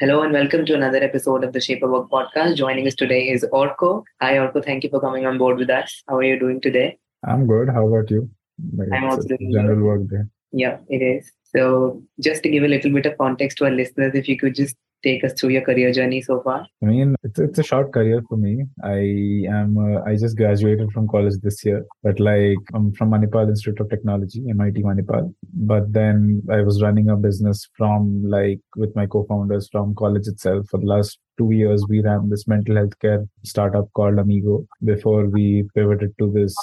Hello 0.00 0.22
and 0.22 0.32
welcome 0.32 0.64
to 0.64 0.74
another 0.74 0.96
episode 0.96 1.44
of 1.44 1.52
the 1.52 1.60
Shape 1.60 1.82
of 1.82 1.90
Work 1.90 2.08
podcast. 2.10 2.56
Joining 2.56 2.86
us 2.86 2.94
today 2.94 3.28
is 3.28 3.44
Arko. 3.52 4.02
Hi, 4.22 4.36
Arko. 4.36 4.64
Thank 4.64 4.82
you 4.82 4.88
for 4.88 4.98
coming 4.98 5.26
on 5.26 5.36
board 5.36 5.58
with 5.58 5.68
us. 5.68 6.02
How 6.08 6.16
are 6.16 6.22
you 6.22 6.38
doing 6.38 6.58
today? 6.58 6.96
I'm 7.28 7.46
good. 7.46 7.68
How 7.68 7.86
about 7.86 8.10
you? 8.10 8.30
Like 8.78 8.88
I'm 8.94 9.04
also 9.04 9.28
doing 9.28 9.52
general 9.52 9.76
good. 9.76 9.84
work 9.84 10.08
day. 10.08 10.22
Yeah, 10.52 10.78
it 10.88 11.02
is. 11.02 11.30
So, 11.54 12.02
just 12.18 12.42
to 12.44 12.48
give 12.48 12.64
a 12.64 12.68
little 12.68 12.90
bit 12.90 13.04
of 13.04 13.18
context 13.18 13.58
to 13.58 13.66
our 13.66 13.70
listeners, 13.70 14.14
if 14.14 14.26
you 14.26 14.38
could 14.38 14.54
just 14.54 14.74
take 15.02 15.24
us 15.24 15.32
through 15.34 15.50
your 15.50 15.62
career 15.62 15.92
journey 15.92 16.20
so 16.22 16.40
far? 16.42 16.66
I 16.82 16.86
mean, 16.86 17.16
it's 17.22 17.38
it's 17.38 17.58
a 17.58 17.62
short 17.62 17.92
career 17.92 18.22
for 18.28 18.36
me. 18.36 18.64
I 18.82 18.98
am 19.60 19.78
uh, 19.78 20.02
I 20.02 20.16
just 20.16 20.36
graduated 20.36 20.92
from 20.92 21.08
college 21.08 21.34
this 21.42 21.64
year, 21.64 21.84
but 22.02 22.20
like 22.20 22.58
I'm 22.74 22.92
from 22.92 23.10
Manipal 23.10 23.48
Institute 23.48 23.80
of 23.80 23.90
Technology, 23.90 24.42
MIT 24.48 24.82
Manipal. 24.82 25.34
But 25.54 25.92
then 25.92 26.42
I 26.50 26.62
was 26.62 26.82
running 26.82 27.08
a 27.08 27.16
business 27.16 27.68
from 27.76 28.22
like 28.24 28.60
with 28.76 28.94
my 28.94 29.06
co-founders 29.06 29.68
from 29.70 29.94
college 29.94 30.26
itself 30.26 30.66
for 30.70 30.78
the 30.78 30.86
last 30.86 31.18
two 31.40 31.50
years 31.52 31.84
we 31.88 32.00
ran 32.06 32.28
this 32.28 32.46
mental 32.52 32.76
health 32.76 32.96
care 33.04 33.20
startup 33.44 33.88
called 33.94 34.18
amigo 34.22 34.56
before 34.84 35.26
we 35.26 35.44
pivoted 35.74 36.12
to 36.18 36.30
this 36.32 36.54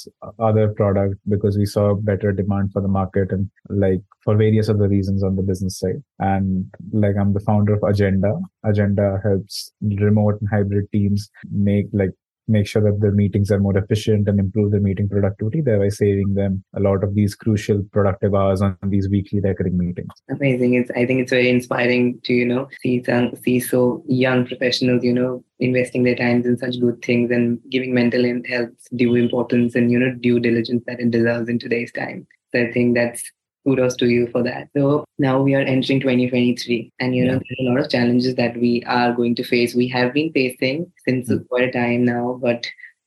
other 0.50 0.67
product 0.80 1.16
because 1.28 1.58
we 1.58 1.66
saw 1.66 1.86
better 2.11 2.31
demand 2.31 2.72
for 2.72 2.81
the 2.81 2.94
market 3.00 3.31
and 3.31 3.50
like 3.70 4.02
for 4.23 4.36
various 4.36 4.70
other 4.70 4.88
reasons 4.88 5.23
on 5.23 5.36
the 5.36 5.42
business 5.42 5.80
side. 5.80 6.03
And 6.20 6.66
like 6.92 7.16
i'm 7.20 7.33
the 7.33 7.39
founder 7.39 7.73
of 7.73 7.81
Ajenda. 7.81 8.39
Ajenda 8.66 9.09
helps 9.23 9.72
remote 9.81 10.39
and 10.42 10.50
hybrid 10.50 10.92
teams 10.92 11.30
make 11.52 11.88
like 11.94 12.11
make 12.48 12.67
sure 12.67 12.81
that 12.81 13.00
their 13.02 13.12
meetings 13.12 13.52
are 13.52 13.59
more 13.59 13.78
efficient 13.78 14.28
and 14.28 14.40
improve 14.40 14.72
their 14.72 14.80
meeting 14.80 15.09
productivity, 15.09 15.62
thereby 15.62 15.90
saving 15.90 16.34
them 16.34 16.64
a 16.76 16.80
lot 16.80 17.04
of 17.04 17.14
these 17.16 17.36
crucial 17.36 17.84
productive 17.92 18.34
hours 18.34 18.62
on 18.62 18.78
these 18.84 19.09
weekly 19.09 19.39
recurring 19.39 19.78
meetings. 19.78 20.09
Amazing. 20.30 20.76
It's 20.76 20.92
I 20.92 21.06
think 21.06 21.22
it's 21.22 21.31
very 21.31 21.50
inspiring 21.50 22.20
to, 22.23 22.34
you 22.34 22.45
know, 22.45 22.67
see 22.81 23.04
some 23.04 23.36
see 23.36 23.59
so 23.59 24.04
young 24.08 24.45
professionals, 24.45 25.04
you 25.04 25.14
know, 25.14 25.44
investing 25.59 26.04
their 26.04 26.16
times 26.16 26.45
in 26.45 26.58
such 26.58 26.80
good 26.80 27.02
things 27.02 27.31
and 27.31 27.59
giving 27.70 27.94
mental 27.94 28.23
health 28.48 28.70
due 28.95 29.16
importance 29.16 29.76
and, 29.76 29.92
you 29.92 30.00
know, 30.00 30.14
due 30.14 30.39
diligence 30.39 30.84
that 30.88 31.00
it 31.00 31.11
deserves 31.11 31.50
in 31.50 31.59
today's 31.59 31.92
time. 31.92 32.28
So 32.54 32.61
I 32.61 32.72
think 32.72 32.95
that's 32.95 33.23
kudos 33.68 33.96
to 33.98 34.08
you 34.08 34.28
for 34.28 34.42
that. 34.44 34.70
So 34.76 35.04
now 35.20 35.42
we 35.42 35.54
are 35.56 35.62
entering 35.62 36.00
2023, 36.00 36.94
and 37.00 37.16
you 37.16 37.26
know 37.26 37.34
yeah. 37.34 37.40
there's 37.40 37.68
a 37.68 37.70
lot 37.70 37.80
of 37.80 37.90
challenges 37.90 38.36
that 38.36 38.56
we 38.58 38.84
are 38.86 39.12
going 39.12 39.36
to 39.36 39.44
face. 39.44 39.76
We 39.76 39.88
have 39.90 40.14
been 40.14 40.32
facing 40.32 40.92
since 41.06 41.30
mm-hmm. 41.30 41.44
quite 41.46 41.70
a 41.70 41.72
time 41.72 42.06
now, 42.06 42.40
but 42.42 42.66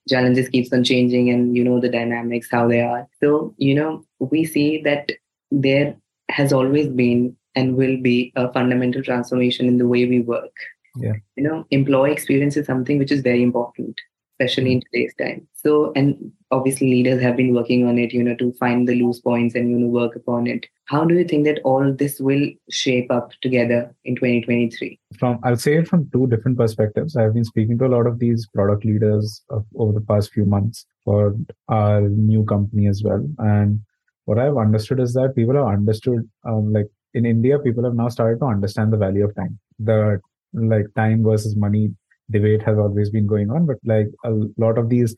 challenges 0.08 0.48
keeps 0.48 0.72
on 0.72 0.84
changing, 0.84 1.30
and 1.30 1.56
you 1.56 1.64
know 1.64 1.80
the 1.80 1.88
dynamics 1.88 2.48
how 2.50 2.68
they 2.68 2.82
are. 2.82 3.08
So 3.22 3.54
you 3.56 3.74
know 3.74 4.04
we 4.18 4.44
see 4.44 4.82
that 4.82 5.10
there 5.50 5.96
has 6.28 6.52
always 6.52 6.88
been 6.88 7.36
and 7.56 7.76
will 7.76 7.96
be 8.00 8.32
a 8.36 8.52
fundamental 8.52 9.02
transformation 9.02 9.66
in 9.66 9.78
the 9.78 9.88
way 9.88 10.06
we 10.06 10.20
work. 10.20 10.52
Yeah. 10.96 11.14
You 11.36 11.44
know, 11.44 11.66
employee 11.70 12.12
experience 12.12 12.56
is 12.56 12.66
something 12.66 12.98
which 12.98 13.12
is 13.12 13.22
very 13.22 13.42
important 13.42 14.00
especially 14.40 14.72
in 14.72 14.80
today's 14.80 15.14
time. 15.16 15.46
So, 15.54 15.92
and 15.94 16.32
obviously 16.50 16.88
leaders 16.88 17.22
have 17.22 17.36
been 17.36 17.54
working 17.54 17.86
on 17.86 17.98
it, 17.98 18.12
you 18.12 18.22
know, 18.22 18.34
to 18.36 18.52
find 18.54 18.88
the 18.88 18.94
loose 18.94 19.20
points 19.20 19.54
and, 19.54 19.70
you 19.70 19.78
know, 19.78 19.86
work 19.86 20.16
upon 20.16 20.46
it. 20.46 20.66
How 20.86 21.04
do 21.04 21.14
you 21.14 21.24
think 21.24 21.44
that 21.44 21.60
all 21.62 21.92
this 21.92 22.18
will 22.18 22.48
shape 22.70 23.10
up 23.10 23.32
together 23.42 23.94
in 24.04 24.16
2023? 24.16 24.98
From, 25.18 25.38
I'll 25.44 25.56
say 25.56 25.76
it 25.76 25.88
from 25.88 26.08
two 26.10 26.26
different 26.26 26.56
perspectives. 26.56 27.16
I've 27.16 27.34
been 27.34 27.44
speaking 27.44 27.78
to 27.78 27.86
a 27.86 27.94
lot 27.94 28.06
of 28.06 28.18
these 28.18 28.46
product 28.54 28.84
leaders 28.84 29.42
of, 29.50 29.64
over 29.76 29.92
the 29.92 30.00
past 30.00 30.32
few 30.32 30.46
months 30.46 30.86
for 31.04 31.36
our 31.68 32.00
new 32.00 32.44
company 32.44 32.88
as 32.88 33.02
well. 33.04 33.24
And 33.38 33.80
what 34.24 34.38
I've 34.38 34.56
understood 34.56 35.00
is 35.00 35.12
that 35.14 35.34
people 35.36 35.54
have 35.54 35.66
understood, 35.66 36.28
um, 36.46 36.72
like 36.72 36.86
in 37.12 37.26
India, 37.26 37.58
people 37.58 37.84
have 37.84 37.94
now 37.94 38.08
started 38.08 38.40
to 38.40 38.46
understand 38.46 38.92
the 38.92 38.96
value 38.96 39.24
of 39.24 39.34
time. 39.34 39.58
The 39.78 40.20
like 40.52 40.86
time 40.96 41.22
versus 41.22 41.54
money 41.56 41.94
debate 42.30 42.62
has 42.62 42.78
always 42.78 43.10
been 43.10 43.26
going 43.26 43.50
on 43.50 43.66
but 43.66 43.76
like 43.84 44.08
a 44.24 44.30
lot 44.56 44.78
of 44.78 44.88
these 44.88 45.14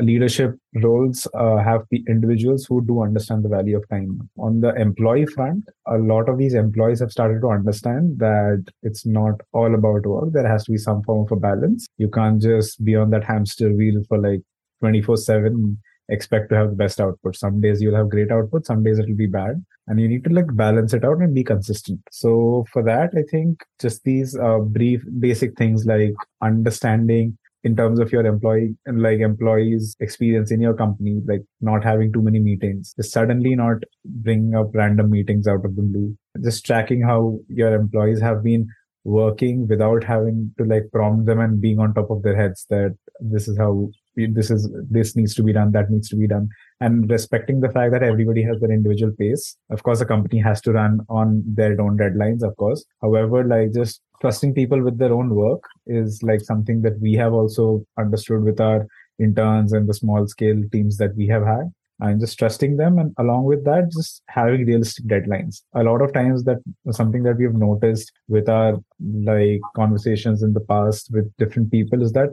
leadership 0.00 0.56
roles 0.82 1.26
uh, 1.34 1.58
have 1.58 1.82
the 1.90 2.02
individuals 2.08 2.66
who 2.66 2.84
do 2.84 3.02
understand 3.02 3.44
the 3.44 3.48
value 3.48 3.76
of 3.76 3.88
time. 3.88 4.28
On 4.38 4.60
the 4.60 4.74
employee 4.74 5.26
front 5.26 5.64
a 5.86 5.98
lot 5.98 6.28
of 6.28 6.38
these 6.38 6.54
employees 6.54 7.00
have 7.00 7.12
started 7.12 7.40
to 7.40 7.48
understand 7.48 8.18
that 8.18 8.64
it's 8.82 9.06
not 9.06 9.40
all 9.52 9.74
about 9.74 10.06
work. 10.06 10.32
There 10.32 10.46
has 10.46 10.64
to 10.64 10.72
be 10.72 10.78
some 10.78 11.02
form 11.02 11.26
of 11.26 11.32
a 11.32 11.40
balance. 11.40 11.86
You 11.98 12.08
can't 12.08 12.40
just 12.40 12.84
be 12.84 12.96
on 12.96 13.10
that 13.10 13.24
hamster 13.24 13.72
wheel 13.72 14.02
for 14.08 14.18
like 14.18 14.40
24 14.80 15.16
7 15.16 15.78
expect 16.10 16.50
to 16.50 16.56
have 16.56 16.70
the 16.70 16.76
best 16.76 17.00
output. 17.00 17.36
Some 17.36 17.60
days 17.60 17.80
you'll 17.80 17.96
have 17.96 18.10
great 18.10 18.30
output 18.30 18.66
some 18.66 18.82
days 18.82 18.98
it'll 18.98 19.14
be 19.14 19.26
bad 19.26 19.64
and 19.86 20.00
you 20.00 20.08
need 20.08 20.24
to 20.24 20.30
like 20.30 20.54
balance 20.56 20.92
it 20.92 21.04
out 21.04 21.18
and 21.18 21.34
be 21.34 21.44
consistent. 21.44 22.00
So 22.10 22.64
for 22.72 22.82
that 22.82 23.10
i 23.16 23.22
think 23.30 23.64
just 23.80 24.04
these 24.04 24.36
uh, 24.36 24.58
brief 24.58 25.02
basic 25.18 25.56
things 25.56 25.86
like 25.86 26.14
understanding 26.42 27.36
in 27.62 27.74
terms 27.74 27.98
of 27.98 28.12
your 28.12 28.24
employee 28.26 28.76
and 28.84 29.02
like 29.02 29.20
employees 29.20 29.96
experience 30.00 30.50
in 30.50 30.60
your 30.60 30.74
company 30.74 31.22
like 31.26 31.42
not 31.62 31.82
having 31.82 32.12
too 32.12 32.20
many 32.20 32.38
meetings 32.38 32.92
just 32.96 33.12
suddenly 33.12 33.54
not 33.54 33.78
bringing 34.04 34.54
up 34.54 34.74
random 34.74 35.10
meetings 35.10 35.48
out 35.48 35.64
of 35.64 35.74
the 35.76 35.82
blue. 35.82 36.16
Just 36.42 36.66
tracking 36.66 37.02
how 37.02 37.38
your 37.48 37.74
employees 37.74 38.20
have 38.20 38.42
been 38.42 38.68
working 39.04 39.66
without 39.68 40.04
having 40.04 40.52
to 40.58 40.64
like 40.64 40.84
prompt 40.92 41.26
them 41.26 41.40
and 41.40 41.60
being 41.60 41.78
on 41.78 41.94
top 41.94 42.10
of 42.10 42.22
their 42.22 42.36
heads 42.36 42.66
that 42.70 42.96
this 43.20 43.48
is 43.48 43.56
how 43.58 43.90
this 44.16 44.50
is 44.50 44.70
this 44.90 45.16
needs 45.16 45.34
to 45.34 45.42
be 45.42 45.52
done 45.52 45.72
that 45.72 45.90
needs 45.90 46.08
to 46.08 46.16
be 46.16 46.26
done. 46.26 46.48
And 46.80 47.10
respecting 47.10 47.60
the 47.60 47.70
fact 47.70 47.92
that 47.92 48.02
everybody 48.02 48.42
has 48.42 48.60
their 48.60 48.70
individual 48.70 49.12
pace. 49.18 49.56
Of 49.70 49.82
course 49.82 50.00
a 50.00 50.06
company 50.06 50.40
has 50.40 50.60
to 50.62 50.72
run 50.72 51.00
on 51.08 51.42
their 51.46 51.80
own 51.80 51.96
deadlines 51.96 52.42
of 52.42 52.56
course. 52.56 52.84
However 53.02 53.44
like 53.44 53.72
just 53.72 54.00
trusting 54.20 54.54
people 54.54 54.82
with 54.82 54.98
their 54.98 55.12
own 55.12 55.34
work 55.34 55.62
is 55.86 56.22
like 56.22 56.40
something 56.40 56.82
that 56.82 56.98
we 57.00 57.14
have 57.14 57.32
also 57.32 57.84
understood 57.98 58.42
with 58.42 58.60
our 58.60 58.86
interns 59.18 59.72
and 59.72 59.88
the 59.88 59.94
small 59.94 60.26
scale 60.26 60.60
teams 60.72 60.96
that 60.98 61.14
we 61.16 61.26
have 61.28 61.44
had. 61.44 61.72
And 62.00 62.20
just 62.20 62.38
trusting 62.38 62.76
them 62.76 62.98
and 62.98 63.14
along 63.18 63.44
with 63.44 63.64
that 63.66 63.92
just 63.92 64.22
having 64.28 64.66
realistic 64.66 65.06
deadlines. 65.06 65.62
A 65.74 65.84
lot 65.84 66.02
of 66.02 66.12
times 66.12 66.42
that 66.42 66.58
something 66.90 67.22
that 67.22 67.36
we've 67.36 67.54
noticed 67.54 68.10
with 68.28 68.48
our 68.48 68.78
like 69.00 69.60
conversations 69.76 70.42
in 70.42 70.54
the 70.54 70.60
past 70.60 71.10
with 71.12 71.32
different 71.36 71.70
people 71.70 72.02
is 72.02 72.12
that 72.12 72.30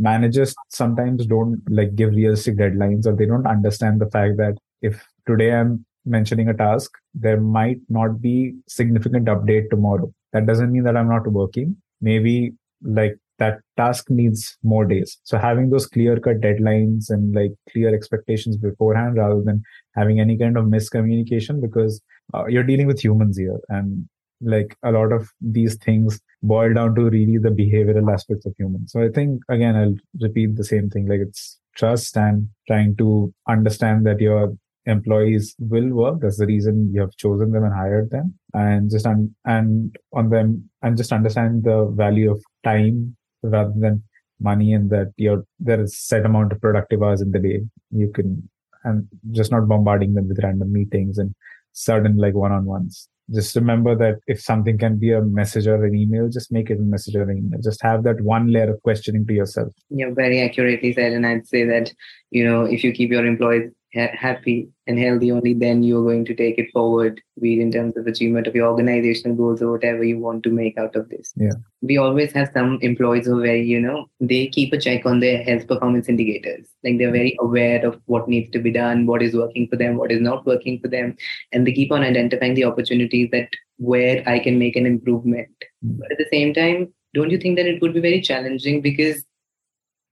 managers 0.00 0.54
sometimes 0.70 1.26
don't 1.26 1.62
like 1.68 1.94
give 1.94 2.10
realistic 2.10 2.56
deadlines 2.56 3.06
or 3.06 3.14
they 3.14 3.26
don't 3.26 3.46
understand 3.46 4.00
the 4.00 4.10
fact 4.10 4.36
that 4.38 4.56
if 4.82 5.04
today 5.26 5.52
i'm 5.52 5.84
mentioning 6.06 6.48
a 6.48 6.54
task 6.54 6.90
there 7.14 7.40
might 7.40 7.78
not 7.88 8.20
be 8.20 8.54
significant 8.68 9.26
update 9.26 9.68
tomorrow. 9.70 10.12
That 10.32 10.46
doesn't 10.46 10.72
mean 10.72 10.84
that 10.84 10.96
i'm 10.96 11.08
not 11.08 11.26
working. 11.26 11.76
Maybe 12.00 12.52
like 12.82 13.16
that 13.38 13.60
task 13.76 14.10
needs 14.10 14.56
more 14.62 14.84
days. 14.84 15.18
So 15.24 15.38
having 15.38 15.70
those 15.70 15.86
clear 15.86 16.18
cut 16.20 16.40
deadlines 16.40 17.10
and 17.10 17.34
like 17.34 17.52
clear 17.70 17.94
expectations 17.94 18.56
beforehand 18.56 19.16
rather 19.16 19.42
than 19.42 19.62
having 19.96 20.20
any 20.20 20.38
kind 20.38 20.56
of 20.56 20.66
miscommunication 20.66 21.60
because 21.60 22.00
uh, 22.34 22.46
you're 22.46 22.62
dealing 22.62 22.86
with 22.86 23.02
humans 23.02 23.38
here 23.38 23.58
and 23.68 24.08
like 24.40 24.76
a 24.82 24.92
lot 24.92 25.12
of 25.12 25.28
these 25.40 25.76
things 25.76 26.20
boil 26.42 26.72
down 26.74 26.94
to 26.94 27.02
really 27.02 27.38
the 27.38 27.50
behavioral 27.50 28.12
aspects 28.12 28.46
of 28.46 28.54
humans. 28.58 28.92
So 28.92 29.02
I 29.02 29.08
think 29.08 29.42
again 29.48 29.76
I'll 29.76 29.96
repeat 30.20 30.56
the 30.56 30.64
same 30.64 30.88
thing. 30.88 31.06
Like 31.06 31.20
it's 31.20 31.58
trust 31.76 32.16
and 32.16 32.48
trying 32.66 32.96
to 32.96 33.32
understand 33.48 34.06
that 34.06 34.20
your 34.20 34.54
employees 34.86 35.54
will 35.58 35.90
work. 35.90 36.20
That's 36.20 36.38
the 36.38 36.46
reason 36.46 36.90
you 36.92 37.00
have 37.00 37.16
chosen 37.16 37.52
them 37.52 37.64
and 37.64 37.74
hired 37.74 38.10
them. 38.10 38.34
And 38.54 38.90
just 38.90 39.06
un- 39.06 39.34
and 39.44 39.96
on 40.12 40.30
them 40.30 40.70
and 40.82 40.96
just 40.96 41.12
understand 41.12 41.64
the 41.64 41.92
value 41.94 42.30
of 42.30 42.42
time 42.64 43.16
rather 43.42 43.72
than 43.76 44.02
money 44.40 44.72
and 44.72 44.88
that 44.90 45.12
you're 45.16 45.44
there 45.58 45.80
is 45.80 45.98
set 45.98 46.24
amount 46.24 46.52
of 46.52 46.60
productive 46.60 47.02
hours 47.02 47.20
in 47.20 47.30
the 47.30 47.38
day. 47.38 47.60
You 47.90 48.10
can 48.10 48.48
and 48.84 49.06
just 49.32 49.52
not 49.52 49.68
bombarding 49.68 50.14
them 50.14 50.28
with 50.28 50.42
random 50.42 50.72
meetings 50.72 51.18
and 51.18 51.34
sudden 51.72 52.16
like 52.16 52.34
one-on-ones 52.34 53.08
just 53.32 53.54
remember 53.54 53.94
that 53.96 54.16
if 54.26 54.40
something 54.40 54.78
can 54.78 54.98
be 54.98 55.12
a 55.12 55.22
message 55.22 55.66
or 55.66 55.84
an 55.84 55.94
email, 55.94 56.28
just 56.28 56.52
make 56.52 56.70
it 56.70 56.78
a 56.78 56.82
message 56.82 57.14
or 57.14 57.22
an 57.22 57.38
email. 57.38 57.60
Just 57.60 57.82
have 57.82 58.02
that 58.04 58.20
one 58.20 58.52
layer 58.52 58.72
of 58.72 58.82
questioning 58.82 59.26
to 59.26 59.32
yourself. 59.32 59.72
Yeah, 59.88 60.10
very 60.12 60.40
accurately 60.40 60.92
said. 60.92 61.12
And 61.12 61.26
I'd 61.26 61.46
say 61.46 61.64
that, 61.64 61.92
you 62.30 62.44
know, 62.44 62.64
if 62.64 62.82
you 62.82 62.92
keep 62.92 63.10
your 63.10 63.24
employees 63.24 63.70
happy 63.92 64.68
and 64.86 64.98
healthy, 64.98 65.32
only 65.32 65.54
then 65.54 65.82
you're 65.82 66.04
going 66.04 66.24
to 66.24 66.34
take 66.34 66.58
it 66.58 66.70
forward, 66.72 67.20
be 67.40 67.58
it 67.58 67.62
in 67.62 67.72
terms 67.72 67.96
of 67.96 68.06
achievement 68.06 68.46
of 68.46 68.54
your 68.54 68.68
organizational 68.68 69.36
goals 69.36 69.60
or 69.62 69.72
whatever 69.72 70.04
you 70.04 70.18
want 70.18 70.42
to 70.44 70.50
make 70.50 70.78
out 70.78 70.94
of 70.94 71.08
this. 71.08 71.32
Yeah. 71.36 71.52
We 71.82 71.96
always 71.96 72.32
have 72.32 72.50
some 72.54 72.78
employees 72.82 73.26
who 73.26 73.38
are 73.38 73.42
very, 73.42 73.64
you 73.64 73.80
know, 73.80 74.06
they 74.20 74.46
keep 74.46 74.72
a 74.72 74.78
check 74.78 75.06
on 75.06 75.20
their 75.20 75.42
health 75.42 75.66
performance 75.66 76.08
indicators. 76.08 76.68
Like 76.84 76.98
they're 76.98 77.10
very 77.10 77.36
aware 77.40 77.84
of 77.84 78.00
what 78.06 78.28
needs 78.28 78.50
to 78.52 78.58
be 78.58 78.70
done, 78.70 79.06
what 79.06 79.22
is 79.22 79.34
working 79.34 79.66
for 79.68 79.76
them, 79.76 79.96
what 79.96 80.12
is 80.12 80.20
not 80.20 80.46
working 80.46 80.78
for 80.80 80.88
them. 80.88 81.16
And 81.52 81.66
they 81.66 81.72
keep 81.72 81.90
on 81.90 82.02
identifying 82.02 82.54
the 82.54 82.64
opportunities 82.64 83.28
that 83.32 83.48
where 83.78 84.22
I 84.28 84.38
can 84.38 84.58
make 84.58 84.76
an 84.76 84.86
improvement. 84.86 85.48
Mm. 85.84 85.98
But 85.98 86.12
at 86.12 86.18
the 86.18 86.28
same 86.30 86.54
time, 86.54 86.92
don't 87.12 87.30
you 87.30 87.38
think 87.38 87.56
that 87.56 87.66
it 87.66 87.82
would 87.82 87.94
be 87.94 88.00
very 88.00 88.20
challenging 88.20 88.82
because 88.82 89.24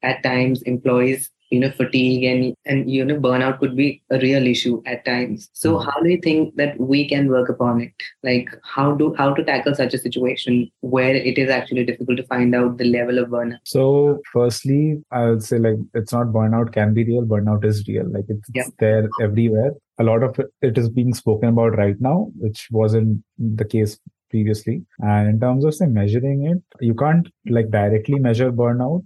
at 0.02 0.22
times 0.22 0.62
employees 0.62 1.30
you 1.50 1.58
know 1.60 1.70
fatigue 1.70 2.24
and 2.24 2.54
and 2.66 2.90
you 2.90 3.04
know 3.04 3.14
burnout 3.26 3.58
could 3.58 3.74
be 3.76 4.02
a 4.10 4.18
real 4.20 4.46
issue 4.46 4.82
at 4.86 5.04
times 5.04 5.48
so 5.52 5.70
Mhm. 5.74 5.84
how 5.86 6.00
do 6.02 6.10
you 6.10 6.18
think 6.26 6.54
that 6.56 6.78
we 6.92 7.00
can 7.12 7.28
work 7.34 7.48
upon 7.54 7.80
it 7.84 7.92
like 8.28 8.50
how 8.74 8.86
do 9.02 9.08
how 9.20 9.28
to 9.38 9.44
tackle 9.50 9.74
such 9.80 9.94
a 9.94 10.02
situation 10.06 10.58
where 10.96 11.14
it 11.30 11.38
is 11.44 11.48
actually 11.58 11.84
difficult 11.90 12.18
to 12.22 12.26
find 12.34 12.54
out 12.60 12.76
the 12.82 12.88
level 12.96 13.18
of 13.22 13.30
burnout 13.36 13.64
So, 13.64 13.84
firstly, 14.32 14.82
I 15.10 15.22
would 15.30 15.42
say 15.42 15.58
like 15.58 15.78
it's 16.02 16.12
not 16.12 16.34
burnout 16.36 16.72
can 16.72 16.92
be 16.98 17.04
real. 17.04 17.24
Burnout 17.32 17.64
is 17.70 17.80
real. 17.88 18.06
Like 18.18 18.26
it's, 18.28 18.50
Yeah. 18.54 18.62
it's 18.66 18.76
there 18.78 19.08
everywhere. 19.28 19.72
A 19.98 20.04
lot 20.04 20.22
of 20.28 20.38
it 20.70 20.78
is 20.82 20.88
being 20.98 21.14
spoken 21.14 21.48
about 21.54 21.76
right 21.78 22.00
now, 22.00 22.16
which 22.46 22.68
wasn't 22.70 23.22
the 23.62 23.64
case 23.64 23.98
previously. 24.30 24.76
And 25.00 25.28
in 25.28 25.40
terms 25.40 25.64
of 25.64 25.74
say 25.74 25.86
measuring 25.86 26.44
it, 26.52 26.62
you 26.80 26.94
can't 26.94 27.28
like 27.58 27.70
directly 27.70 28.18
measure 28.18 28.52
burnout, 28.52 29.02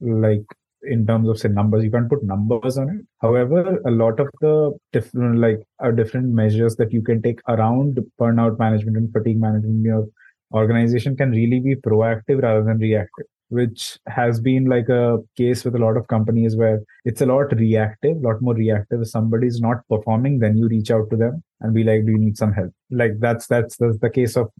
like 0.00 0.44
in 0.82 1.06
terms 1.06 1.28
of 1.28 1.38
say 1.38 1.48
numbers. 1.48 1.84
You 1.84 1.90
can't 1.90 2.08
put 2.08 2.22
numbers 2.24 2.78
on 2.78 2.88
it. 2.90 3.06
However, 3.20 3.80
a 3.86 3.90
lot 3.90 4.20
of 4.20 4.28
the 4.40 4.76
different 4.92 5.38
like 5.38 5.60
are 5.80 5.92
different 5.92 6.28
measures 6.28 6.76
that 6.76 6.92
you 6.92 7.02
can 7.02 7.22
take 7.22 7.40
around 7.48 7.98
burnout 8.20 8.58
management 8.58 8.96
and 8.96 9.12
fatigue 9.12 9.40
management 9.40 9.76
in 9.76 9.84
your 9.84 10.06
organization 10.54 11.16
can 11.16 11.30
really 11.30 11.60
be 11.60 11.74
proactive 11.74 12.42
rather 12.42 12.62
than 12.62 12.78
reactive 12.78 13.26
which 13.48 13.98
has 14.08 14.40
been 14.40 14.64
like 14.66 14.88
a 14.88 15.18
case 15.36 15.64
with 15.64 15.74
a 15.76 15.78
lot 15.78 15.96
of 15.96 16.06
companies 16.08 16.56
where 16.56 16.80
it's 17.04 17.20
a 17.20 17.26
lot 17.26 17.52
reactive, 17.52 18.16
a 18.16 18.20
lot 18.20 18.42
more 18.42 18.54
reactive. 18.54 19.02
If 19.02 19.08
somebody's 19.08 19.60
not 19.60 19.86
performing, 19.88 20.40
then 20.40 20.56
you 20.56 20.66
reach 20.68 20.90
out 20.90 21.08
to 21.10 21.16
them 21.16 21.42
and 21.60 21.74
be 21.74 21.84
like, 21.84 22.04
"Do 22.04 22.12
you 22.12 22.18
need 22.18 22.36
some 22.36 22.52
help?" 22.52 22.72
Like 22.90 23.12
that's 23.18 23.46
that's, 23.46 23.76
that's 23.76 23.98
the 23.98 24.10
case 24.10 24.36
of 24.36 24.50